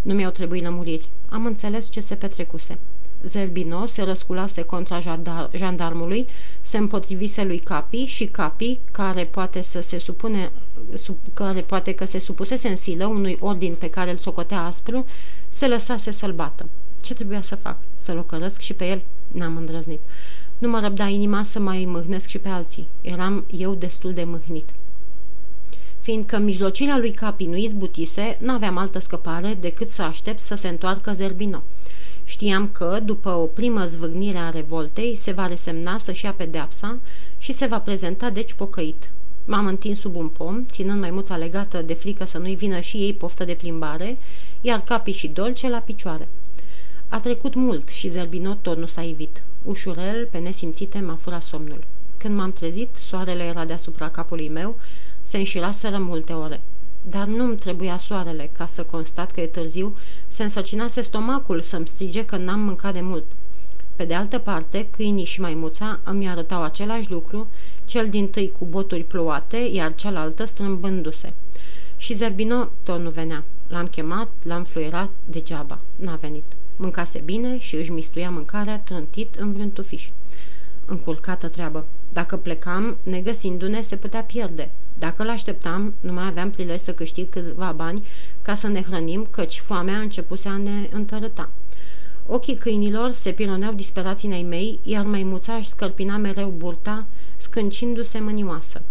Nu 0.02 0.14
mi-au 0.14 0.30
trebuit 0.30 0.62
lămuriri. 0.62 1.08
Am 1.28 1.46
înțeles 1.46 1.90
ce 1.90 2.00
se 2.00 2.14
petrecuse. 2.14 2.78
Zerbino 3.22 3.86
se 3.86 4.02
răsculase 4.02 4.62
contra 4.62 4.98
jandarmului, 5.52 6.26
se 6.60 6.78
împotrivise 6.78 7.44
lui 7.44 7.58
Capi 7.58 8.04
și 8.04 8.26
Capi, 8.26 8.78
care 8.92 9.24
poate 9.24 9.62
să 9.62 9.80
se 9.80 9.98
supune 9.98 10.50
care 11.34 11.60
poate 11.60 11.94
că 11.94 12.04
se 12.04 12.18
supusese 12.18 12.68
în 12.68 12.76
silă 12.76 13.06
unui 13.06 13.36
ordin 13.40 13.74
pe 13.74 13.90
care 13.90 14.10
îl 14.10 14.16
socotea 14.16 14.64
aspru, 14.64 15.06
se 15.48 15.68
lăsase 15.68 16.10
să-l 16.10 16.32
bată. 16.32 16.68
Ce 17.00 17.14
trebuia 17.14 17.40
să 17.40 17.56
fac? 17.56 17.76
Să-l 17.96 18.18
ocărăsc 18.18 18.60
și 18.60 18.74
pe 18.74 18.86
el? 18.86 19.02
N-am 19.28 19.56
îndrăznit. 19.56 20.00
Nu 20.60 20.68
mă 20.68 20.80
răbda 20.80 21.06
inima 21.06 21.42
să 21.42 21.58
mai 21.58 21.84
mâhnesc 21.84 22.28
și 22.28 22.38
pe 22.38 22.48
alții. 22.48 22.86
Eram 23.00 23.44
eu 23.56 23.74
destul 23.74 24.12
de 24.12 24.24
mâhnit. 24.24 24.68
Fiindcă 26.00 26.38
mijlocirea 26.38 26.98
lui 26.98 27.10
Capi 27.10 27.44
nu 27.44 27.56
izbutise, 27.56 28.36
n-aveam 28.40 28.76
altă 28.76 28.98
scăpare 28.98 29.56
decât 29.60 29.88
să 29.88 30.02
aștept 30.02 30.38
să 30.38 30.54
se 30.54 30.68
întoarcă 30.68 31.12
Zerbino. 31.12 31.62
Știam 32.24 32.68
că, 32.68 33.00
după 33.04 33.30
o 33.30 33.44
primă 33.44 33.84
zvâgnire 33.84 34.38
a 34.38 34.50
revoltei, 34.50 35.14
se 35.14 35.32
va 35.32 35.46
resemna 35.46 35.98
să-și 35.98 36.24
ia 36.24 36.32
pedeapsa 36.32 36.96
și 37.38 37.52
se 37.52 37.66
va 37.66 37.78
prezenta 37.78 38.30
deci 38.30 38.52
pocăit. 38.52 39.10
M-am 39.44 39.66
întins 39.66 39.98
sub 39.98 40.16
un 40.16 40.28
pom, 40.28 40.64
ținând 40.66 41.00
maimuța 41.00 41.36
legată 41.36 41.82
de 41.82 41.94
frică 41.94 42.24
să 42.24 42.38
nu-i 42.38 42.54
vină 42.54 42.80
și 42.80 42.96
ei 42.96 43.14
poftă 43.14 43.44
de 43.44 43.54
plimbare, 43.54 44.18
iar 44.60 44.80
Capi 44.80 45.10
și 45.10 45.28
Dolce 45.28 45.68
la 45.68 45.78
picioare. 45.78 46.28
A 47.08 47.20
trecut 47.20 47.54
mult 47.54 47.88
și 47.88 48.08
Zerbino 48.08 48.54
tot 48.54 48.78
nu 48.78 48.86
s-a 48.86 49.02
ivit. 49.02 49.42
Ușurel, 49.62 50.26
pe 50.30 50.38
nesimțite, 50.38 50.98
m-a 50.98 51.14
furat 51.14 51.42
somnul. 51.42 51.84
Când 52.16 52.36
m-am 52.36 52.52
trezit, 52.52 52.88
soarele 53.00 53.42
era 53.42 53.64
deasupra 53.64 54.08
capului 54.08 54.48
meu, 54.48 54.78
se 55.22 55.38
înșiraseră 55.38 55.98
multe 55.98 56.32
ore. 56.32 56.60
Dar 57.02 57.26
nu-mi 57.26 57.56
trebuia 57.56 57.96
soarele 57.96 58.50
ca 58.52 58.66
să 58.66 58.82
constat 58.82 59.30
că 59.30 59.40
e 59.40 59.46
târziu, 59.46 59.96
se 60.28 60.42
însărcinase 60.42 61.00
stomacul 61.00 61.60
să-mi 61.60 61.88
strige 61.88 62.24
că 62.24 62.36
n-am 62.36 62.60
mâncat 62.60 62.92
de 62.92 63.00
mult. 63.00 63.24
Pe 63.96 64.04
de 64.04 64.14
altă 64.14 64.38
parte, 64.38 64.86
câinii 64.90 65.24
și 65.24 65.40
maimuța 65.40 66.00
îmi 66.04 66.28
arătau 66.28 66.62
același 66.62 67.10
lucru, 67.10 67.48
cel 67.84 68.08
din 68.08 68.28
tâi 68.28 68.52
cu 68.58 68.64
boturi 68.64 69.02
plouate, 69.02 69.56
iar 69.56 69.94
cealaltă 69.94 70.44
strâmbându-se. 70.44 71.32
Și 71.96 72.14
Zerbino 72.14 72.68
tot 72.82 73.00
nu 73.00 73.10
venea. 73.10 73.44
L-am 73.68 73.86
chemat, 73.86 74.28
l-am 74.42 74.64
fluierat, 74.64 75.10
degeaba. 75.24 75.78
N-a 75.96 76.14
venit. 76.14 76.44
Mâncase 76.82 77.22
bine 77.24 77.58
și 77.58 77.76
își 77.76 77.90
mistuia 77.90 78.30
mâncarea 78.30 78.78
trântit 78.78 79.34
în 79.34 79.52
vreun 79.52 79.70
tufiș. 79.70 80.08
Încurcată 80.86 81.48
treabă. 81.48 81.86
Dacă 82.12 82.36
plecam, 82.36 82.96
negăsindu-ne, 83.02 83.80
se 83.80 83.96
putea 83.96 84.22
pierde. 84.22 84.70
Dacă 84.98 85.22
l-așteptam, 85.22 85.94
nu 86.00 86.12
mai 86.12 86.26
aveam 86.26 86.50
prilej 86.50 86.80
să 86.80 86.92
câștig 86.92 87.28
câțiva 87.28 87.72
bani 87.76 88.06
ca 88.42 88.54
să 88.54 88.68
ne 88.68 88.82
hrănim, 88.82 89.26
căci 89.30 89.58
foamea 89.58 89.98
începuse 89.98 90.48
a 90.48 90.56
ne 90.56 90.88
întărăta. 90.92 91.48
Ochii 92.26 92.56
câinilor 92.56 93.10
se 93.10 93.32
pironeau 93.32 93.72
disperații 93.72 94.28
nei 94.28 94.42
mei, 94.42 94.78
iar 94.82 95.04
maimuța 95.04 95.54
își 95.54 95.68
scălpina 95.68 96.16
mereu 96.16 96.48
burta, 96.48 97.06
scâncindu-se 97.36 98.20
mânioasă. 98.20 98.82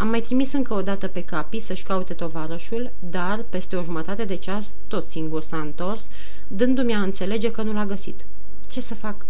Am 0.00 0.08
mai 0.08 0.20
trimis 0.20 0.52
încă 0.52 0.74
o 0.74 0.82
dată 0.82 1.06
pe 1.06 1.24
capi 1.24 1.58
să-și 1.58 1.82
caute 1.82 2.14
tovarășul, 2.14 2.90
dar, 3.10 3.44
peste 3.48 3.76
o 3.76 3.82
jumătate 3.82 4.24
de 4.24 4.34
ceas, 4.34 4.74
tot 4.88 5.06
singur 5.06 5.42
s-a 5.42 5.56
întors, 5.56 6.08
dându-mi 6.48 6.94
a 6.94 7.02
înțelege 7.02 7.50
că 7.50 7.62
nu 7.62 7.72
l-a 7.72 7.86
găsit. 7.86 8.24
Ce 8.68 8.80
să 8.80 8.94
fac? 8.94 9.26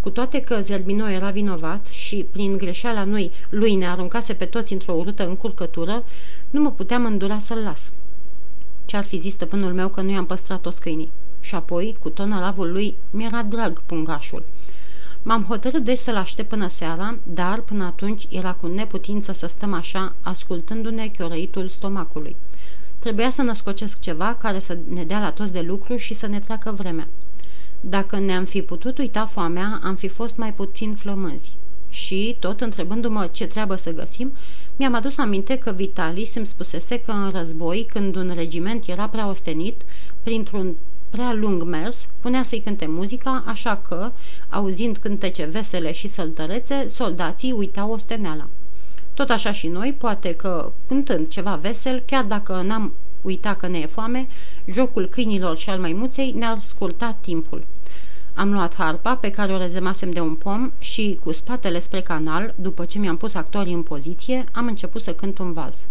Cu 0.00 0.10
toate 0.10 0.40
că 0.40 0.60
Zerbino 0.60 1.08
era 1.08 1.30
vinovat 1.30 1.86
și, 1.86 2.26
prin 2.30 2.56
greșeala 2.56 3.04
noi, 3.04 3.30
lui 3.48 3.74
ne 3.74 3.86
aruncase 3.86 4.34
pe 4.34 4.44
toți 4.44 4.72
într-o 4.72 4.92
urâtă 4.92 5.26
încurcătură, 5.28 6.04
nu 6.50 6.60
mă 6.60 6.70
puteam 6.70 7.04
îndura 7.04 7.38
să-l 7.38 7.58
las. 7.58 7.92
Ce-ar 8.84 9.04
fi 9.04 9.16
zis 9.16 9.32
stăpânul 9.32 9.72
meu 9.72 9.88
că 9.88 10.00
nu 10.00 10.10
i-am 10.10 10.26
păstrat 10.26 10.60
toți 10.60 10.80
câinii? 10.80 11.10
Și 11.40 11.54
apoi, 11.54 11.96
cu 12.00 12.08
tonalavul 12.08 12.72
lui, 12.72 12.94
mi-era 13.10 13.42
drag 13.42 13.82
pungașul. 13.86 14.42
M-am 15.22 15.44
hotărât 15.44 15.84
deci 15.84 15.98
să-l 15.98 16.16
aștept 16.16 16.48
până 16.48 16.68
seara, 16.68 17.16
dar 17.22 17.60
până 17.60 17.84
atunci 17.84 18.26
era 18.30 18.52
cu 18.52 18.66
neputință 18.66 19.32
să 19.32 19.46
stăm 19.46 19.72
așa, 19.72 20.14
ascultându-ne 20.22 21.10
chiorăitul 21.18 21.68
stomacului. 21.68 22.36
Trebuia 22.98 23.30
să 23.30 23.42
născocesc 23.42 24.00
ceva 24.00 24.34
care 24.34 24.58
să 24.58 24.78
ne 24.88 25.04
dea 25.04 25.20
la 25.20 25.30
toți 25.30 25.52
de 25.52 25.60
lucru 25.60 25.96
și 25.96 26.14
să 26.14 26.26
ne 26.26 26.38
treacă 26.38 26.70
vremea. 26.70 27.08
Dacă 27.80 28.18
ne-am 28.18 28.44
fi 28.44 28.62
putut 28.62 28.98
uita 28.98 29.26
foamea, 29.26 29.80
am 29.82 29.94
fi 29.94 30.08
fost 30.08 30.36
mai 30.36 30.54
puțin 30.54 30.94
flămânzi. 30.94 31.56
Și, 31.88 32.36
tot 32.38 32.60
întrebându-mă 32.60 33.28
ce 33.32 33.46
treabă 33.46 33.76
să 33.76 33.92
găsim, 33.92 34.32
mi-am 34.76 34.94
adus 34.94 35.18
aminte 35.18 35.58
că 35.58 35.72
Vitalis 35.72 36.34
îmi 36.34 36.46
spusese 36.46 37.00
că 37.00 37.10
în 37.10 37.30
război, 37.30 37.86
când 37.88 38.16
un 38.16 38.32
regiment 38.34 38.86
era 38.86 39.08
prea 39.08 39.28
ostenit, 39.28 39.82
printr-un 40.22 40.74
prea 41.10 41.32
lung 41.32 41.62
mers, 41.62 42.08
punea 42.20 42.42
să-i 42.42 42.60
cânte 42.60 42.86
muzica, 42.86 43.44
așa 43.46 43.80
că, 43.88 44.10
auzind 44.48 44.96
cântece 44.96 45.44
vesele 45.44 45.92
și 45.92 46.08
săltărețe, 46.08 46.86
soldații 46.88 47.52
uitau 47.52 47.90
osteneala. 47.90 48.46
Tot 49.14 49.30
așa 49.30 49.52
și 49.52 49.68
noi, 49.68 49.94
poate 49.98 50.34
că, 50.34 50.72
cântând 50.88 51.28
ceva 51.28 51.54
vesel, 51.54 52.02
chiar 52.06 52.24
dacă 52.24 52.62
n-am 52.62 52.92
uitat 53.22 53.56
că 53.56 53.68
ne 53.68 53.78
e 53.78 53.86
foame, 53.86 54.28
jocul 54.66 55.08
câinilor 55.08 55.56
și 55.56 55.70
al 55.70 55.78
maimuței 55.78 56.32
ne-ar 56.32 56.58
scurta 56.58 57.16
timpul. 57.20 57.64
Am 58.34 58.52
luat 58.52 58.74
harpa 58.74 59.16
pe 59.16 59.30
care 59.30 59.52
o 59.52 59.58
rezemasem 59.58 60.10
de 60.10 60.20
un 60.20 60.34
pom 60.34 60.70
și, 60.78 61.18
cu 61.24 61.32
spatele 61.32 61.78
spre 61.78 62.00
canal, 62.00 62.54
după 62.56 62.84
ce 62.84 62.98
mi-am 62.98 63.16
pus 63.16 63.34
actorii 63.34 63.72
în 63.72 63.82
poziție, 63.82 64.44
am 64.52 64.66
început 64.66 65.02
să 65.02 65.12
cânt 65.12 65.38
un 65.38 65.52
vals. 65.52 65.88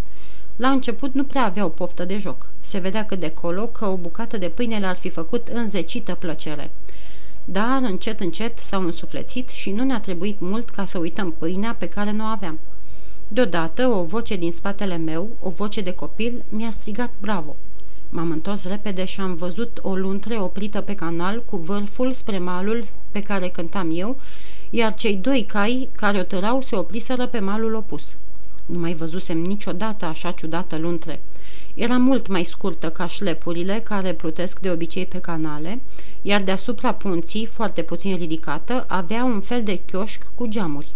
La 0.59 0.69
început 0.69 1.13
nu 1.13 1.23
prea 1.23 1.45
aveau 1.45 1.69
poftă 1.69 2.05
de 2.05 2.17
joc. 2.17 2.45
Se 2.61 2.77
vedea 2.77 3.05
cât 3.05 3.19
de 3.19 3.31
colo 3.31 3.65
că 3.65 3.85
o 3.85 3.97
bucată 3.97 4.37
de 4.37 4.49
pâine 4.49 4.77
le-ar 4.77 4.95
fi 4.95 5.09
făcut 5.09 5.47
înzecită 5.47 6.15
plăcere. 6.15 6.71
Dar, 7.45 7.81
încet, 7.81 8.19
încet, 8.19 8.57
s-au 8.57 8.81
însuflețit 8.81 9.49
și 9.49 9.71
nu 9.71 9.83
ne-a 9.83 9.99
trebuit 9.99 10.39
mult 10.39 10.69
ca 10.69 10.85
să 10.85 10.97
uităm 10.97 11.31
pâinea 11.31 11.75
pe 11.79 11.87
care 11.87 12.11
nu 12.11 12.23
o 12.23 12.27
aveam. 12.27 12.59
Deodată, 13.27 13.87
o 13.87 14.03
voce 14.03 14.35
din 14.35 14.51
spatele 14.51 14.97
meu, 14.97 15.29
o 15.39 15.49
voce 15.49 15.81
de 15.81 15.93
copil, 15.93 16.43
mi-a 16.49 16.71
strigat 16.71 17.11
bravo. 17.21 17.55
M-am 18.09 18.31
întors 18.31 18.65
repede 18.65 19.05
și 19.05 19.19
am 19.19 19.35
văzut 19.35 19.79
o 19.81 19.95
luntre 19.95 20.39
oprită 20.39 20.81
pe 20.81 20.95
canal 20.95 21.43
cu 21.43 21.57
vârful 21.57 22.13
spre 22.13 22.37
malul 22.37 22.83
pe 23.11 23.21
care 23.21 23.47
cântam 23.47 23.91
eu, 23.93 24.17
iar 24.69 24.93
cei 24.93 25.15
doi 25.15 25.45
cai 25.47 25.89
care 25.95 26.19
o 26.19 26.23
tărau 26.23 26.61
se 26.61 26.75
opriseră 26.75 27.27
pe 27.27 27.39
malul 27.39 27.73
opus. 27.73 28.15
Nu 28.71 28.79
mai 28.79 28.93
văzusem 28.93 29.37
niciodată 29.37 30.05
așa 30.05 30.31
ciudată 30.31 30.77
luntre. 30.77 31.21
Era 31.73 31.97
mult 31.97 32.27
mai 32.27 32.43
scurtă 32.43 32.89
ca 32.89 33.07
șlepurile 33.07 33.81
care 33.83 34.13
plutesc 34.13 34.59
de 34.59 34.71
obicei 34.71 35.05
pe 35.05 35.17
canale, 35.17 35.81
iar 36.21 36.41
deasupra 36.41 36.93
punții, 36.93 37.45
foarte 37.45 37.81
puțin 37.81 38.15
ridicată, 38.15 38.85
avea 38.87 39.23
un 39.23 39.41
fel 39.41 39.63
de 39.63 39.81
chioșc 39.85 40.23
cu 40.35 40.47
geamuri. 40.47 40.91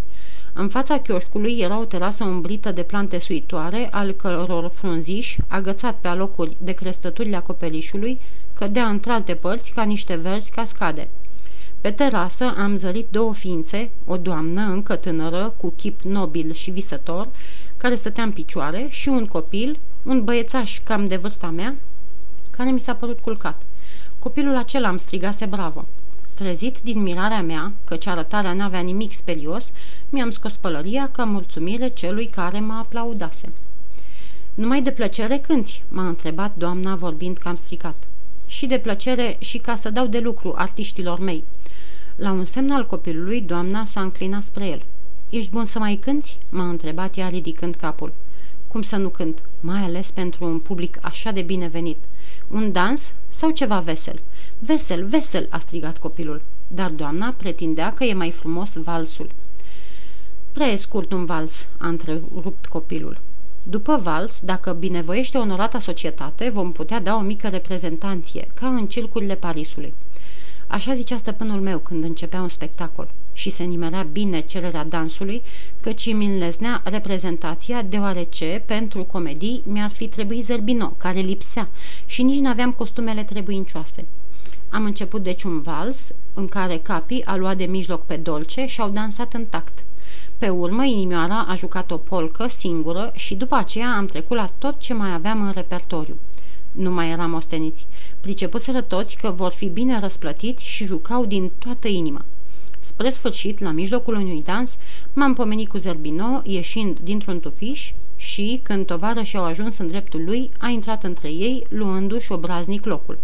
În 0.54 0.70
fața 0.70 1.00
chioșcului 1.00 1.58
era 1.60 1.80
o 1.80 1.86
terasă 1.86 2.24
umbrită 2.24 2.72
de 2.72 2.84
plante 2.84 3.20
suitoare, 3.20 3.88
al 3.92 4.12
căror 4.12 4.72
frunziș, 4.74 5.38
agățat 5.48 5.98
pe 6.02 6.08
alocuri 6.08 6.56
de 6.58 6.72
crestăturile 6.72 7.36
acoperișului, 7.36 8.20
cădea 8.54 8.88
într-alte 8.88 9.34
părți 9.34 9.72
ca 9.72 9.84
niște 9.84 10.16
verzi 10.16 10.52
cascade. 10.52 11.08
Pe 11.82 11.92
terasă 11.92 12.54
am 12.58 12.76
zărit 12.76 13.08
două 13.10 13.34
ființe, 13.34 13.90
o 14.06 14.18
doamnă 14.18 14.62
încă 14.62 14.96
tânără, 14.96 15.54
cu 15.58 15.74
chip 15.78 16.02
nobil 16.02 16.54
și 16.54 16.72
visător, 16.72 17.28
care 17.84 17.96
stătea 17.96 18.24
în 18.24 18.32
picioare, 18.32 18.88
și 18.90 19.10
un 19.10 19.26
copil, 19.26 19.80
un 20.04 20.24
băiețaș 20.24 20.80
cam 20.84 21.06
de 21.08 21.16
vârsta 21.16 21.48
mea, 21.50 21.76
care 22.52 22.72
mi 22.72 22.80
s-a 22.80 22.96
părut 22.96 23.20
culcat. 23.20 23.62
Copilul 24.20 24.56
acela 24.56 24.90
îmi 24.90 25.00
strigase 25.00 25.46
bravo. 25.46 25.86
Trezit 26.34 26.80
din 26.80 27.02
mirarea 27.02 27.42
mea, 27.42 27.72
căci 27.86 28.08
arătarea 28.08 28.54
n-avea 28.54 28.80
nimic 28.80 29.12
sperios, 29.12 29.72
mi-am 30.10 30.32
scos 30.32 30.56
pălăria 30.56 31.10
ca 31.12 31.24
mulțumire 31.24 31.88
celui 31.90 32.26
care 32.26 32.60
mă 32.60 32.74
aplaudase. 32.74 33.52
Numai 34.54 34.82
de 34.82 34.92
plăcere 34.92 35.38
cânți?" 35.38 35.84
m-a 35.88 36.08
întrebat 36.08 36.56
doamna 36.56 36.96
vorbind 36.96 37.38
cam 37.38 37.56
stricat. 37.56 37.96
Și 38.48 38.66
de 38.66 38.78
plăcere 38.78 39.38
și 39.40 39.58
ca 39.58 39.76
să 39.76 39.90
dau 39.90 40.08
de 40.08 40.20
lucru 40.20 40.54
artiștilor 40.58 41.20
mei." 41.20 41.44
La 42.16 42.32
un 42.32 42.46
semn 42.46 42.72
al 42.72 42.86
copilului, 42.86 43.42
doamna 43.42 43.86
s-a 43.86 44.02
înclinat 44.02 44.44
spre 44.44 44.66
el. 44.66 44.82
Ești 45.34 45.50
bun 45.50 45.66
să 45.66 45.80
mai 45.80 45.96
cânți?" 45.96 46.38
m-a 46.50 46.70
întrebat 46.70 47.18
ea 47.18 47.28
ridicând 47.28 47.76
capul. 47.76 48.14
Cum 48.68 48.82
să 48.82 48.96
nu 48.96 49.10
cânt, 49.10 49.44
mai 49.60 49.82
ales 49.82 50.12
pentru 50.12 50.46
un 50.46 50.60
public 50.60 50.98
așa 51.02 51.32
de 51.32 51.42
binevenit. 51.42 51.98
Un 52.48 52.72
dans 52.72 53.14
sau 53.30 53.50
ceva 53.50 53.80
vesel?" 53.80 54.20
Vesel, 54.60 55.06
vesel!" 55.06 55.48
a 55.50 55.60
strigat 55.60 55.98
copilul. 55.98 56.42
Dar 56.68 56.90
doamna 56.90 57.34
pretindea 57.38 57.94
că 57.94 58.04
e 58.04 58.14
mai 58.14 58.32
frumos 58.32 58.76
valsul. 58.76 59.30
Prea 60.52 60.68
e 60.68 60.76
scurt 60.76 61.12
un 61.12 61.26
vals, 61.26 61.68
a 61.78 61.88
întrerupt 61.88 62.66
copilul. 62.66 63.18
După 63.64 64.00
vals, 64.04 64.42
dacă 64.42 64.74
binevoiește 64.74 65.38
onorata 65.38 65.80
societate, 65.80 66.50
vom 66.50 66.72
putea 66.72 67.00
da 67.02 67.16
o 67.16 67.20
mică 67.20 67.48
reprezentanție, 67.48 68.48
ca 68.54 68.68
în 68.68 68.88
circurile 68.88 69.36
Parisului. 69.36 69.94
Așa 70.74 70.96
zicea 70.96 71.18
stăpânul 71.18 71.62
meu 71.62 71.78
când 71.78 72.04
începea 72.04 72.42
un 72.42 72.48
spectacol 72.48 73.10
și 73.34 73.50
se 73.50 73.64
nimerea 73.64 74.08
bine 74.12 74.40
cererea 74.40 74.86
dansului, 74.86 75.42
căci 75.82 76.06
îmi 76.06 76.26
înleznea 76.26 76.82
reprezentația, 76.86 77.82
deoarece, 77.82 78.64
pentru 78.66 79.04
comedii, 79.04 79.62
mi-ar 79.66 79.90
fi 79.90 80.08
trebuit 80.08 80.44
Zerbino, 80.44 80.94
care 80.98 81.20
lipsea, 81.20 81.70
și 82.06 82.24
nici 82.24 82.40
n-aveam 82.40 82.72
costumele 82.72 83.24
trebuincioase. 83.24 84.06
Am 84.70 84.86
început 84.86 85.24
deci 85.24 85.44
un 85.44 85.62
vals, 85.62 86.14
în 86.34 86.48
care 86.48 86.78
capii 86.78 87.26
a 87.26 87.36
luat 87.36 87.58
de 87.58 87.66
mijloc 87.66 88.06
pe 88.06 88.16
dolce 88.16 88.66
și 88.66 88.82
au 88.82 88.90
dansat 88.90 89.34
în 89.34 89.46
tact. 89.46 89.84
Pe 90.38 90.50
urmă, 90.50 90.84
inimioara 90.84 91.46
a 91.48 91.56
jucat 91.56 91.92
o 91.92 91.98
polcă 91.98 92.48
singură 92.48 93.12
și 93.16 93.36
după 93.36 93.56
aceea 93.56 93.96
am 93.96 94.06
trecut 94.06 94.38
la 94.38 94.50
tot 94.58 94.80
ce 94.80 94.94
mai 94.94 95.14
aveam 95.14 95.42
în 95.42 95.52
repertoriu. 95.52 96.16
Nu 96.74 96.92
mai 96.92 97.10
eram 97.10 97.34
osteniți. 97.34 97.88
Pricepuseră 98.22 98.82
toți 98.82 99.18
că 99.18 99.32
vor 99.32 99.52
fi 99.52 99.66
bine 99.66 100.00
răsplătiți 100.00 100.66
și 100.66 100.86
jucau 100.86 101.26
din 101.26 101.52
toată 101.58 101.88
inima. 101.88 102.26
Spre 102.80 103.10
sfârșit, 103.10 103.60
la 103.60 103.72
mijlocul 103.72 104.16
unui 104.16 104.42
dans, 104.44 104.78
m-am 105.14 105.34
pomenit 105.34 105.70
cu 105.70 105.78
Zerbino, 105.78 106.42
ieșind 106.44 107.00
dintr-un 107.00 107.40
tufiș 107.40 107.92
și, 108.16 108.60
când 108.64 108.86
tovarășii 108.86 109.38
au 109.38 109.44
ajuns 109.44 109.78
în 109.78 109.88
dreptul 109.88 110.24
lui, 110.24 110.50
a 110.60 110.68
intrat 110.68 111.04
între 111.04 111.28
ei, 111.28 111.66
luându-și 111.70 112.32
obraznic 112.32 112.86
locul. 112.86 113.18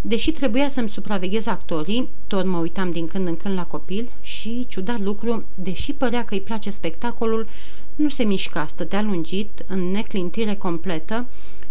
Deși 0.00 0.32
trebuia 0.32 0.68
să-mi 0.68 0.88
supraveghez 0.88 1.46
actorii, 1.46 2.08
tot 2.26 2.46
mă 2.46 2.58
uitam 2.58 2.90
din 2.90 3.06
când 3.06 3.26
în 3.28 3.36
când 3.36 3.54
la 3.54 3.64
copil 3.64 4.10
și, 4.22 4.66
ciudat 4.68 5.00
lucru, 5.00 5.44
deși 5.54 5.92
părea 5.92 6.24
că 6.24 6.34
îi 6.34 6.40
place 6.40 6.70
spectacolul, 6.70 7.46
nu 7.94 8.08
se 8.08 8.24
mișca, 8.24 8.66
stătea 8.66 9.02
lungit, 9.02 9.64
în 9.66 9.90
neclintire 9.90 10.54
completă, 10.54 11.26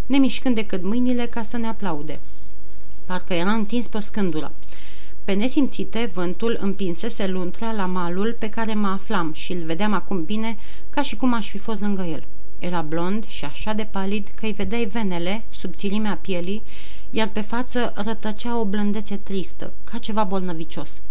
nemișcând 0.06 0.56
decât 0.56 0.84
mâinile 0.84 1.26
ca 1.26 1.42
să 1.42 1.58
ne 1.58 1.68
aplaude. 1.68 2.20
Parcă 3.06 3.34
era 3.34 3.52
întins 3.52 3.88
pe 3.88 3.98
o 3.98 4.00
scândură. 4.00 4.52
Pe 5.24 5.34
nesimțite, 5.34 6.12
vântul 6.13 6.58
împinsese 6.62 7.28
luntrea 7.28 7.72
la 7.72 7.86
malul 7.86 8.36
pe 8.39 8.50
care 8.50 8.74
mă 8.74 8.88
aflam 8.88 9.34
și 9.34 9.52
îl 9.54 9.63
vedeam 9.63 9.94
acum 9.94 10.24
bine 10.24 10.58
ca 10.89 11.02
și 11.02 11.16
cum 11.16 11.34
aș 11.34 11.50
fi 11.50 11.58
fost 11.58 11.82
lângă 11.82 12.02
el. 12.02 12.24
Era 12.60 12.82
blond 12.82 13.26
și 13.26 13.46
așa 13.46 13.74
de 13.74 13.88
palid 13.92 14.28
că 14.36 14.46
îi 14.46 14.52
vedeai 14.52 14.86
venele, 14.86 15.44
subțilimea 15.50 16.20
pielii, 16.22 16.62
iar 17.10 17.28
pe 17.28 17.42
față 17.42 17.94
rătăcea 17.96 18.60
o 18.60 18.66
blândețe 18.66 19.16
tristă, 19.16 19.74
ca 19.84 19.98
ceva 19.98 20.24
bolnăvicios. 20.24 21.02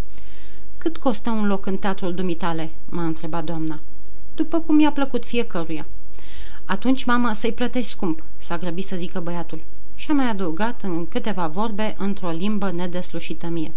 Cât 0.78 0.96
costă 0.96 1.30
un 1.30 1.46
loc 1.46 1.66
în 1.66 1.76
teatrul 1.76 2.14
dumitale?" 2.14 2.70
m-a 2.88 3.04
întrebat 3.04 3.44
doamna. 3.44 3.80
După 4.34 4.60
cum 4.60 4.80
i-a 4.80 4.92
plăcut 4.92 5.24
fiecăruia." 5.24 5.86
Atunci, 6.64 7.04
mamă, 7.04 7.32
să-i 7.32 7.52
plătești 7.52 7.90
scump," 7.90 8.22
s-a 8.36 8.58
grăbit 8.58 8.84
să 8.84 8.96
zică 8.96 9.20
băiatul. 9.20 9.60
Și 9.94 10.10
a 10.10 10.14
mai 10.14 10.28
adăugat 10.28 10.82
în 10.82 11.08
câteva 11.08 11.46
vorbe 11.46 11.94
într-o 11.98 12.30
limbă 12.30 12.70
nedeslușită 12.70 13.46
mie. 13.46 13.72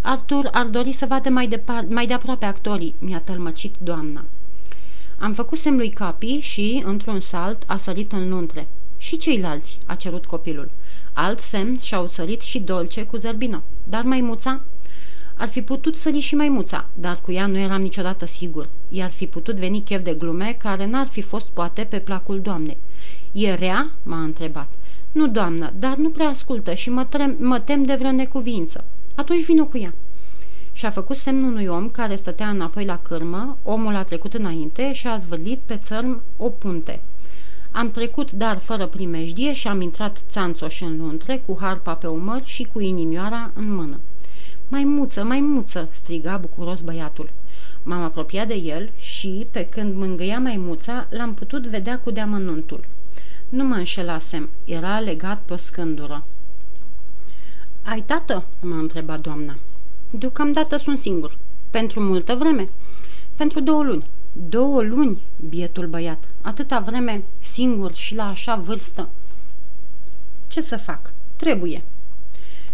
Artur 0.00 0.48
ar 0.52 0.66
dori 0.66 0.92
să 0.92 1.06
vadă 1.06 1.28
mai, 1.28 1.48
depar- 1.48 1.86
mai 1.88 2.06
de 2.06 2.12
aproape 2.12 2.44
actorii, 2.44 2.94
mi-a 2.98 3.20
tălmăcit 3.20 3.74
doamna. 3.82 4.24
Am 5.18 5.34
făcut 5.34 5.58
semn 5.58 5.76
lui 5.76 5.90
Capi 5.90 6.38
și, 6.38 6.82
într-un 6.86 7.20
salt, 7.20 7.62
a 7.66 7.76
sărit 7.76 8.12
în 8.12 8.28
luntre. 8.28 8.66
Și 8.98 9.16
ceilalți, 9.16 9.78
a 9.86 9.94
cerut 9.94 10.26
copilul. 10.26 10.70
Alt 11.12 11.38
semn 11.38 11.78
și-au 11.78 12.06
sărit 12.06 12.40
și 12.40 12.58
Dolce 12.58 13.02
cu 13.02 13.16
Zerbino. 13.16 13.62
Dar 13.84 14.02
maimuța? 14.02 14.60
Ar 15.40 15.48
fi 15.48 15.62
putut 15.62 15.96
sări 15.96 16.18
și 16.18 16.34
maimuța, 16.34 16.86
dar 16.94 17.20
cu 17.20 17.32
ea 17.32 17.46
nu 17.46 17.58
eram 17.58 17.80
niciodată 17.80 18.26
sigur. 18.26 18.68
I-ar 18.88 19.10
fi 19.10 19.26
putut 19.26 19.56
veni 19.56 19.80
chef 19.80 20.04
de 20.04 20.14
glume 20.14 20.56
care 20.58 20.86
n-ar 20.86 21.06
fi 21.06 21.20
fost 21.20 21.48
poate 21.48 21.84
pe 21.84 21.98
placul 21.98 22.40
doamnei. 22.40 22.76
E 23.32 23.54
rea?" 23.54 23.90
m-a 24.02 24.22
întrebat. 24.22 24.68
Nu, 25.12 25.28
doamnă, 25.28 25.72
dar 25.78 25.96
nu 25.96 26.08
prea 26.08 26.28
ascultă 26.28 26.74
și 26.74 26.90
mă, 26.90 27.04
trem, 27.04 27.36
mă 27.38 27.60
tem 27.60 27.84
de 27.84 27.94
vreo 27.94 28.10
necuvință. 28.10 28.84
Atunci 29.14 29.44
vină 29.44 29.64
cu 29.64 29.78
ea." 29.78 29.94
Și-a 30.72 30.90
făcut 30.90 31.16
semnul 31.16 31.50
unui 31.50 31.66
om 31.66 31.88
care 31.88 32.14
stătea 32.14 32.48
înapoi 32.48 32.84
la 32.84 32.98
cârmă, 33.02 33.56
omul 33.62 33.94
a 33.94 34.02
trecut 34.02 34.34
înainte 34.34 34.92
și 34.92 35.06
a 35.06 35.16
zvârlit 35.16 35.58
pe 35.66 35.76
țărm 35.76 36.22
o 36.36 36.48
punte. 36.48 37.00
Am 37.70 37.90
trecut, 37.90 38.32
dar 38.32 38.56
fără 38.56 38.86
primejdie 38.86 39.52
și 39.52 39.68
am 39.68 39.80
intrat 39.80 40.22
țanțoș 40.28 40.80
în 40.80 40.96
luntre, 40.98 41.42
cu 41.46 41.56
harpa 41.60 41.94
pe 41.94 42.06
umăr 42.06 42.42
și 42.44 42.68
cu 42.72 42.80
inimioara 42.80 43.50
în 43.54 43.74
mână. 43.74 44.00
Mai 44.70 44.84
muță, 44.84 45.24
mai 45.24 45.40
muță!" 45.40 45.88
striga 45.92 46.36
bucuros 46.36 46.80
băiatul. 46.80 47.30
M-am 47.82 48.02
apropiat 48.02 48.46
de 48.46 48.54
el 48.54 48.90
și, 48.98 49.46
pe 49.50 49.64
când 49.64 49.96
mângâia 49.96 50.38
maimuța, 50.38 51.06
l-am 51.10 51.34
putut 51.34 51.66
vedea 51.66 51.98
cu 51.98 52.10
deamănuntul. 52.10 52.84
Nu 53.48 53.64
mă 53.64 53.74
înșelasem, 53.74 54.48
era 54.64 55.00
legat 55.00 55.40
pe 55.40 55.52
o 55.52 55.56
scândură. 55.56 56.24
Ai 57.82 58.00
tată?" 58.00 58.44
m-a 58.60 58.78
întrebat 58.78 59.20
doamna. 59.20 59.56
Deocamdată 60.10 60.76
sunt 60.76 60.98
singur. 60.98 61.36
Pentru 61.70 62.00
multă 62.00 62.34
vreme?" 62.34 62.68
Pentru 63.36 63.60
două 63.60 63.82
luni." 63.82 64.04
Două 64.32 64.82
luni, 64.82 65.22
bietul 65.48 65.86
băiat, 65.86 66.28
atâta 66.40 66.80
vreme, 66.80 67.22
singur 67.40 67.94
și 67.94 68.14
la 68.14 68.28
așa 68.28 68.54
vârstă. 68.54 69.08
Ce 70.48 70.60
să 70.60 70.76
fac? 70.76 71.12
Trebuie. 71.36 71.82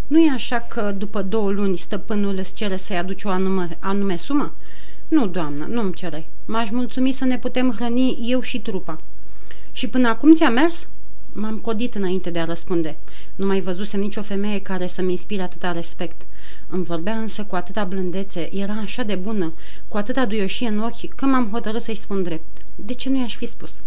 Nu 0.06 0.18
e 0.18 0.30
așa 0.30 0.58
că 0.68 0.94
după 0.98 1.22
două 1.22 1.50
luni 1.50 1.76
stăpânul 1.76 2.36
îți 2.38 2.54
cere 2.54 2.76
să-i 2.76 2.96
aduci 2.96 3.24
o 3.24 3.28
anume, 3.28 3.76
anume 3.80 4.16
sumă? 4.16 4.52
Nu, 5.08 5.26
doamnă, 5.26 5.66
nu-mi 5.70 5.94
cere. 5.94 6.26
M-aș 6.44 6.70
mulțumi 6.70 7.12
să 7.12 7.24
ne 7.24 7.38
putem 7.38 7.72
hrăni 7.72 8.18
eu 8.22 8.40
și 8.40 8.60
trupa. 8.60 9.00
Și 9.72 9.88
până 9.88 10.08
acum 10.08 10.34
ți-a 10.34 10.50
mers? 10.50 10.88
M-am 11.32 11.58
codit 11.58 11.94
înainte 11.94 12.30
de 12.30 12.38
a 12.38 12.44
răspunde. 12.44 12.96
Nu 13.34 13.46
mai 13.46 13.60
văzusem 13.60 14.00
nicio 14.00 14.22
femeie 14.22 14.60
care 14.60 14.86
să-mi 14.86 15.10
inspire 15.10 15.42
atâta 15.42 15.72
respect. 15.72 16.22
Îmi 16.68 16.84
vorbea 16.84 17.16
însă 17.16 17.44
cu 17.44 17.54
atâta 17.54 17.84
blândețe, 17.84 18.56
era 18.56 18.74
așa 18.74 19.02
de 19.02 19.14
bună, 19.14 19.52
cu 19.88 19.96
atâta 19.96 20.26
duioșie 20.26 20.68
în 20.68 20.78
ochi, 20.78 21.14
că 21.14 21.26
m-am 21.26 21.48
hotărât 21.50 21.82
să-i 21.82 21.94
spun 21.94 22.22
drept. 22.22 22.64
De 22.74 22.92
ce 22.92 23.08
nu 23.08 23.18
i-aș 23.18 23.36
fi 23.36 23.46
spus? 23.46 23.80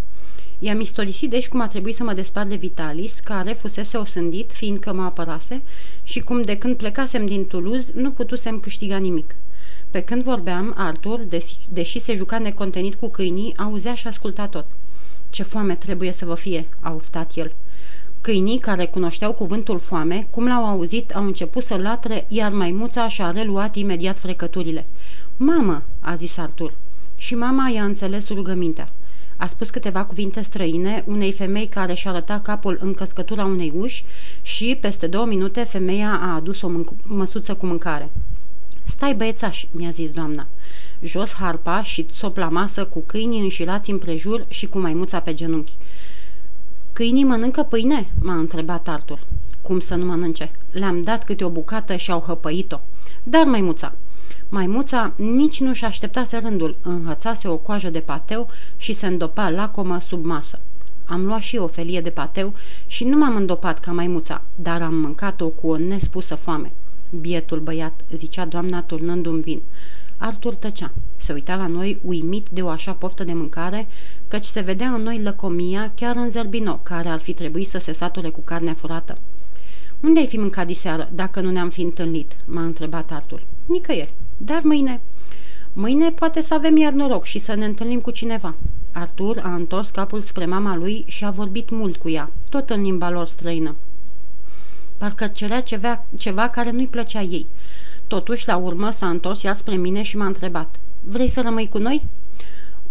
I-am 0.60 0.80
istorisit 0.80 1.30
deci 1.30 1.48
cum 1.48 1.62
a 1.62 1.68
trebuit 1.68 1.96
să 1.96 2.04
mă 2.04 2.14
despart 2.14 2.50
de 2.50 2.56
Vitalis, 2.56 3.20
care 3.20 3.54
fusese 3.54 3.98
osândit, 3.98 4.52
fiindcă 4.52 4.94
mă 4.94 5.04
apărase, 5.04 5.62
și 6.04 6.20
cum 6.20 6.42
de 6.42 6.58
când 6.58 6.76
plecasem 6.76 7.26
din 7.26 7.46
Toulouse 7.46 7.92
nu 7.96 8.12
putusem 8.12 8.60
câștiga 8.60 8.98
nimic. 8.98 9.36
Pe 9.92 10.02
când 10.02 10.24
vorbeam, 10.24 10.74
Arthur, 10.78 11.20
deși, 11.20 11.58
deși 11.70 12.00
se 12.00 12.16
juca 12.16 12.40
necontenit 12.40 12.96
cu 12.96 13.10
câinii, 13.10 13.58
auzea 13.58 13.94
și 13.94 14.08
asculta 14.08 14.48
tot. 14.48 14.66
Ce 15.30 15.44
foame 15.44 15.76
trebuie 15.76 16.12
să 16.12 16.26
vă 16.26 16.36
fie!" 16.36 16.68
a 16.80 16.94
oftat 16.94 17.32
el. 17.36 17.54
Câinii 18.22 18.60
care 18.60 18.86
cunoșteau 18.86 19.34
cuvântul 19.34 19.80
foame, 19.80 20.28
cum 20.30 20.48
l-au 20.48 20.66
auzit, 20.66 21.16
au 21.16 21.26
început 21.26 21.64
să 21.64 21.78
latre, 21.78 22.26
iar 22.28 22.52
maimuța 22.52 23.08
și-a 23.08 23.30
reluat 23.30 23.76
imediat 23.76 24.20
frecăturile. 24.20 24.86
Mamă!" 25.38 25.84
a 26.00 26.16
zis 26.16 26.38
Artur. 26.38 26.74
Și 27.18 27.36
mama 27.36 27.70
i-a 27.70 27.84
înțeles 27.84 28.30
rugămintea. 28.30 28.90
A 29.42 29.46
spus 29.46 29.70
câteva 29.70 30.06
cuvinte 30.06 30.42
străine 30.42 31.04
unei 31.08 31.32
femei 31.32 31.68
care 31.68 31.94
și-a 31.94 32.12
arătat 32.12 32.42
capul 32.42 32.78
în 32.82 32.94
căscătura 32.94 33.46
unei 33.46 33.74
uși 33.78 34.04
și, 34.42 34.78
peste 34.82 35.08
două 35.08 35.26
minute, 35.26 35.64
femeia 35.64 36.20
a 36.22 36.36
adus 36.36 36.62
o 36.62 36.70
măsuță 37.04 37.54
cu 37.54 37.66
mâncare. 37.66 38.10
Stai, 38.84 39.16
băiețaș," 39.16 39.66
mi-a 39.72 39.90
zis 39.90 40.10
doamna. 40.10 40.48
jos 41.02 41.34
harpa 41.34 41.84
și 41.84 42.06
sop 42.12 42.38
la 42.38 42.50
masă 42.50 42.86
cu 42.86 43.04
câinii 43.06 43.42
înșirați 43.42 43.92
împrejur 43.92 44.46
și 44.50 44.68
cu 44.68 44.80
maimuța 44.80 45.20
pe 45.20 45.34
genunchi. 45.34 45.76
Câinii 46.94 47.24
mănâncă 47.24 47.64
pâine?" 47.64 48.08
m-a 48.22 48.36
întrebat 48.36 48.88
Artur. 48.88 49.20
Cum 49.62 49.80
să 49.80 49.96
nu 49.96 50.06
mănânce? 50.06 50.52
Le-am 50.72 51.02
dat 51.02 51.24
câte 51.24 51.44
o 51.44 51.50
bucată 51.50 51.96
și 51.96 52.12
au 52.12 52.20
hăpăit-o. 52.20 52.80
Dar 53.24 53.44
maimuța, 53.46 53.96
Maimuța 54.52 55.14
nici 55.16 55.60
nu-și 55.60 55.86
așteptase 55.86 56.38
rândul, 56.38 56.76
înhățase 56.82 57.48
o 57.48 57.58
coajă 57.58 57.90
de 57.90 58.00
pateu 58.00 58.50
și 58.78 58.94
se 58.94 59.08
îndopa 59.08 59.50
lacomă 59.50 60.00
sub 60.00 60.26
masă. 60.26 60.60
Am 61.06 61.26
luat 61.26 61.42
și 61.42 61.58
o 61.58 61.68
felie 61.68 62.02
de 62.02 62.10
pateu 62.10 62.54
și 62.88 63.04
nu 63.04 63.18
m-am 63.18 63.36
îndopat 63.36 63.80
ca 63.80 63.92
maimuța, 63.92 64.42
dar 64.56 64.82
am 64.82 64.96
mâncat-o 64.96 65.48
cu 65.48 65.68
o 65.68 65.78
nespusă 65.78 66.36
foame. 66.36 66.72
Bietul 67.20 67.60
băiat, 67.60 68.02
zicea 68.12 68.46
doamna 68.46 68.82
turnând 68.82 69.26
un 69.26 69.42
vin. 69.42 69.62
Artur 70.18 70.56
tăcea. 70.56 70.92
Se 71.16 71.34
uita 71.34 71.56
la 71.56 71.68
noi 71.68 72.00
uimit 72.06 72.48
de 72.50 72.62
o 72.62 72.68
așa 72.68 72.92
poftă 72.92 73.24
de 73.24 73.34
mâncare, 73.34 73.88
căci 74.28 74.46
se 74.46 74.60
vedea 74.60 74.90
în 74.90 75.02
noi 75.02 75.22
lăcomia 75.22 75.92
chiar 75.96 76.16
în 76.16 76.30
zerbino, 76.30 76.80
care 76.84 77.10
ar 77.10 77.20
fi 77.20 77.34
trebuit 77.34 77.68
să 77.68 77.78
se 77.78 77.92
sature 77.92 78.30
cu 78.30 78.42
carnea 78.44 78.74
furată. 78.74 79.18
Unde 80.00 80.20
ai 80.20 80.28
fi 80.28 80.38
mâncat 80.38 80.68
diseară, 80.68 81.10
dacă 81.14 81.42
nu 81.42 81.52
ne-am 81.52 81.70
fi 81.70 81.82
întâlnit?" 81.82 82.36
m-a 82.46 82.64
întrebat 82.64 83.12
Artur. 83.12 83.42
Nicăieri. 83.66 84.14
Dar 84.42 84.62
mâine... 84.64 85.02
Mâine 85.74 86.12
poate 86.12 86.42
să 86.42 86.54
avem 86.54 86.78
iar 86.78 86.94
noroc 86.94 87.24
și 87.24 87.40
să 87.40 87.54
ne 87.54 87.66
întâlnim 87.66 88.00
cu 88.00 88.12
cineva. 88.12 88.56
Artur 88.92 89.42
a 89.44 89.54
întors 89.54 89.90
capul 89.90 90.22
spre 90.22 90.46
mama 90.46 90.76
lui 90.76 91.04
și 91.08 91.26
a 91.26 91.30
vorbit 91.30 91.70
mult 91.70 91.98
cu 91.98 92.10
ea, 92.10 92.32
tot 92.50 92.70
în 92.70 92.82
limba 92.82 93.10
lor 93.10 93.28
străină. 93.28 93.76
Parcă 94.98 95.28
cerea 95.28 95.62
ceva, 95.62 96.06
ceva 96.18 96.50
care 96.50 96.72
nu-i 96.72 96.88
plăcea 96.88 97.22
ei. 97.22 97.46
Totuși, 98.08 98.48
la 98.48 98.56
urmă, 98.56 98.90
s-a 98.90 99.10
întors 99.10 99.42
iar 99.42 99.56
spre 99.56 99.76
mine 99.76 100.02
și 100.02 100.18
m-a 100.18 100.26
întrebat. 100.26 100.80
Vrei 101.04 101.28
să 101.28 101.42
rămâi 101.42 101.70
cu 101.70 101.78
noi? 101.78 102.06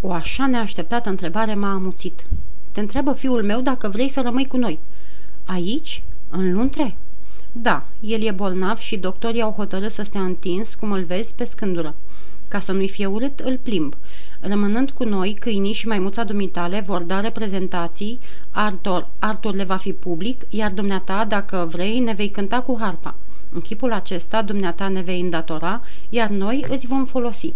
O 0.01 0.13
așa 0.13 0.47
neașteptată 0.47 1.09
întrebare 1.09 1.55
m-a 1.55 1.73
amuțit. 1.73 2.25
Te 2.73 2.81
întreabă 2.81 3.13
fiul 3.13 3.43
meu 3.43 3.61
dacă 3.61 3.89
vrei 3.89 4.09
să 4.09 4.21
rămâi 4.21 4.47
cu 4.47 4.57
noi. 4.57 4.79
Aici? 5.45 6.03
În 6.31 6.53
Luntre? 6.53 6.97
Da, 7.61 7.85
el 8.01 8.23
e 8.23 8.31
bolnav 8.31 8.79
și 8.79 8.97
doctorii 8.97 9.43
au 9.43 9.51
hotărât 9.51 9.91
să 9.91 10.03
stea 10.03 10.21
întins, 10.21 10.75
cum 10.75 10.93
îl 10.93 11.03
vezi, 11.03 11.35
pe 11.35 11.45
scândură. 11.45 11.95
Ca 12.49 12.61
să 12.61 12.73
nu-i 12.73 12.89
fie 12.89 13.07
urât, 13.07 13.41
îl 13.41 13.59
plimb. 13.63 13.97
Rămânând 14.41 14.91
cu 14.91 15.05
noi, 15.05 15.37
câinii 15.41 15.73
și 15.73 15.87
maimuța 15.87 16.25
dumitale 16.25 16.81
vor 16.87 17.03
da 17.03 17.21
reprezentații, 17.21 18.19
Artur, 18.51 19.09
Artur 19.19 19.55
le 19.55 19.65
va 19.65 19.77
fi 19.77 19.93
public, 19.93 20.43
iar 20.49 20.71
dumneata, 20.71 21.25
dacă 21.25 21.69
vrei, 21.71 21.99
ne 21.99 22.13
vei 22.13 22.29
cânta 22.29 22.61
cu 22.61 22.77
harpa. 22.81 23.15
În 23.53 23.61
chipul 23.61 23.93
acesta, 23.93 24.43
dumneata 24.43 24.89
ne 24.89 25.01
vei 25.01 25.21
îndatora, 25.21 25.83
iar 26.09 26.29
noi 26.29 26.65
îți 26.69 26.87
vom 26.87 27.05
folosi. 27.05 27.53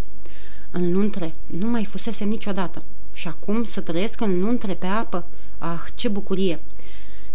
În 0.70 0.92
luntre, 0.92 1.34
nu 1.46 1.66
mai 1.66 1.84
fusesem 1.84 2.28
niciodată. 2.28 2.82
Și 3.12 3.28
acum 3.28 3.62
să 3.62 3.80
trăiesc 3.80 4.20
în 4.20 4.40
luntre 4.40 4.74
pe 4.74 4.86
apă? 4.86 5.24
Ah, 5.58 5.80
ce 5.94 6.08
bucurie! 6.08 6.60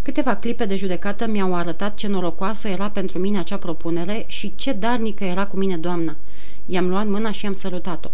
Câteva 0.08 0.36
clipe 0.36 0.66
de 0.66 0.76
judecată 0.76 1.28
mi-au 1.28 1.56
arătat 1.56 1.96
ce 1.96 2.08
norocoasă 2.08 2.68
era 2.68 2.90
pentru 2.90 3.20
mine 3.20 3.40
acea 3.40 3.58
propunere 3.58 4.24
și 4.28 4.54
ce 4.56 4.72
darnică 4.72 5.24
era 5.24 5.46
cu 5.46 5.58
mine 5.58 5.78
doamna. 5.78 6.16
I-am 6.66 6.90
luat 6.90 7.08
mâna 7.08 7.32
și 7.32 7.46
am 7.46 7.54
sărutat-o. 7.54 8.10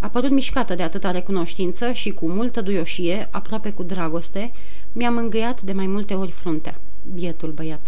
A 0.00 0.08
părut 0.08 0.30
mișcată 0.30 0.74
de 0.74 0.82
atâta 0.82 1.10
recunoștință 1.10 1.92
și 1.92 2.10
cu 2.10 2.26
multă 2.26 2.60
duioșie, 2.60 3.28
aproape 3.30 3.70
cu 3.70 3.82
dragoste, 3.82 4.52
mi-am 4.92 5.16
îngăiat 5.16 5.62
de 5.62 5.72
mai 5.72 5.86
multe 5.86 6.14
ori 6.14 6.30
fruntea. 6.30 6.80
Bietul 7.14 7.50
băiat. 7.50 7.80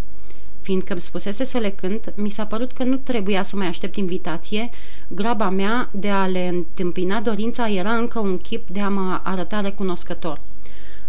Fiindcă 0.60 0.92
îmi 0.92 1.02
spusese 1.02 1.44
să 1.44 1.58
le 1.58 1.70
cânt, 1.70 2.12
mi 2.16 2.28
s-a 2.28 2.44
părut 2.44 2.72
că 2.72 2.84
nu 2.84 2.96
trebuia 2.96 3.42
să 3.42 3.56
mai 3.56 3.66
aștept 3.66 3.96
invitație, 3.96 4.70
graba 5.08 5.48
mea 5.48 5.88
de 5.92 6.08
a 6.08 6.26
le 6.26 6.48
întâmpina 6.48 7.20
dorința 7.20 7.68
era 7.68 7.94
încă 7.94 8.18
un 8.18 8.36
chip 8.36 8.68
de 8.68 8.80
a 8.80 8.88
mă 8.88 9.20
arăta 9.22 9.60
recunoscător. 9.60 10.40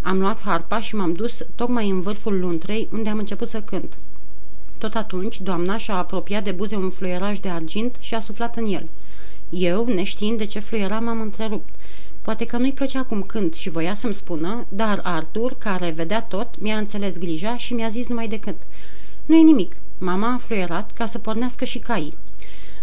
Am 0.02 0.20
luat 0.20 0.42
harpa 0.42 0.80
și 0.80 0.96
m-am 0.96 1.14
dus 1.14 1.46
tocmai 1.56 1.90
în 1.90 2.02
vârful 2.02 2.40
luntrei, 2.40 2.88
unde 2.92 3.10
am 3.10 3.18
început 3.18 3.48
să 3.48 3.62
cânt. 3.62 3.98
Tot 4.78 4.96
atunci, 4.96 5.42
doamna 5.42 5.78
și-a 5.78 5.96
apropiat 5.96 6.44
de 6.44 6.52
buze 6.52 6.76
un 6.76 6.90
fluieraj 6.90 7.40
de 7.40 7.50
argint 7.50 7.98
și 8.00 8.16
a 8.16 8.20
suflat 8.20 8.58
în 8.58 8.66
el. 8.66 8.88
Eu, 9.50 9.86
neștiind 9.86 10.38
de 10.38 10.46
ce 10.46 10.60
fluiera, 10.60 11.00
m-am 11.00 11.22
întrerupt. 11.22 11.70
Poate 12.22 12.46
că 12.46 12.58
nu-i 12.58 12.72
plăcea 12.72 13.04
cum 13.04 13.22
cânt 13.22 13.54
și 13.54 13.70
voia 13.70 13.94
să-mi 13.94 14.14
spună, 14.14 14.66
dar 14.70 15.00
Artur, 15.04 15.56
care 15.58 15.90
vedea 15.90 16.22
tot, 16.22 16.48
mi-a 16.60 16.78
înțeles 16.78 17.18
grija 17.18 17.58
și 17.58 17.74
mi-a 17.74 17.88
zis 17.88 18.08
numai 18.08 18.28
decât. 18.28 18.56
Nu 19.26 19.36
e 19.36 19.42
nimic. 19.42 19.76
Mama 19.98 20.34
a 20.34 20.38
fluierat 20.38 20.92
ca 20.92 21.06
să 21.06 21.18
pornească 21.18 21.66
și 21.66 21.80
caii. 21.80 22.14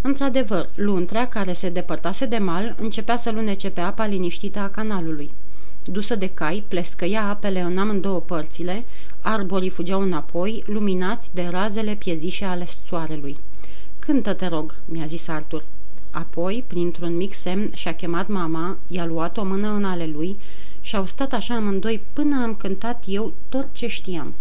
Într-adevăr, 0.01 0.69
luntrea, 0.75 1.29
care 1.29 1.53
se 1.53 1.69
depărtase 1.69 2.27
de 2.27 2.39
mal, 2.39 2.77
începea 2.81 3.17
să 3.17 3.31
lunece 3.31 3.71
pe 3.71 3.81
apa 3.81 4.07
liniștită 4.07 4.59
a 4.59 4.69
canalului. 4.69 5.31
Dusă 5.89 6.15
de 6.15 6.27
cai, 6.27 6.65
plescăia 6.69 7.29
apele 7.29 7.61
în 7.61 7.79
amândouă 7.79 8.21
părțile, 8.21 8.85
arborii 9.21 9.71
fugeau 9.71 10.01
înapoi, 10.01 10.63
luminați 10.67 11.35
de 11.35 11.49
razele 11.51 11.95
piezișe 11.95 12.45
ale 12.45 12.67
soarelui. 12.89 13.37
Cântă, 13.99 14.35
te 14.35 14.47
rog, 14.47 14.75
mi-a 14.85 15.05
zis 15.05 15.29
Artur. 15.29 15.65
Apoi, 16.11 16.65
printr-un 16.67 17.17
mic 17.17 17.35
semn, 17.35 17.71
și-a 17.75 17.95
chemat 17.95 18.29
mama, 18.29 18.79
i-a 18.87 19.05
luat 19.05 19.37
o 19.37 19.45
mână 19.45 19.69
în 19.69 19.85
ale 19.85 20.07
lui 20.07 20.37
și 20.81 20.97
au 20.97 21.07
stat 21.07 21.33
așa 21.33 21.55
amândoi 21.55 22.01
până 22.13 22.43
am 22.43 22.55
cântat 22.55 23.05
eu 23.07 23.33
tot 23.49 23.67
ce 23.73 23.87
știam. 23.87 24.35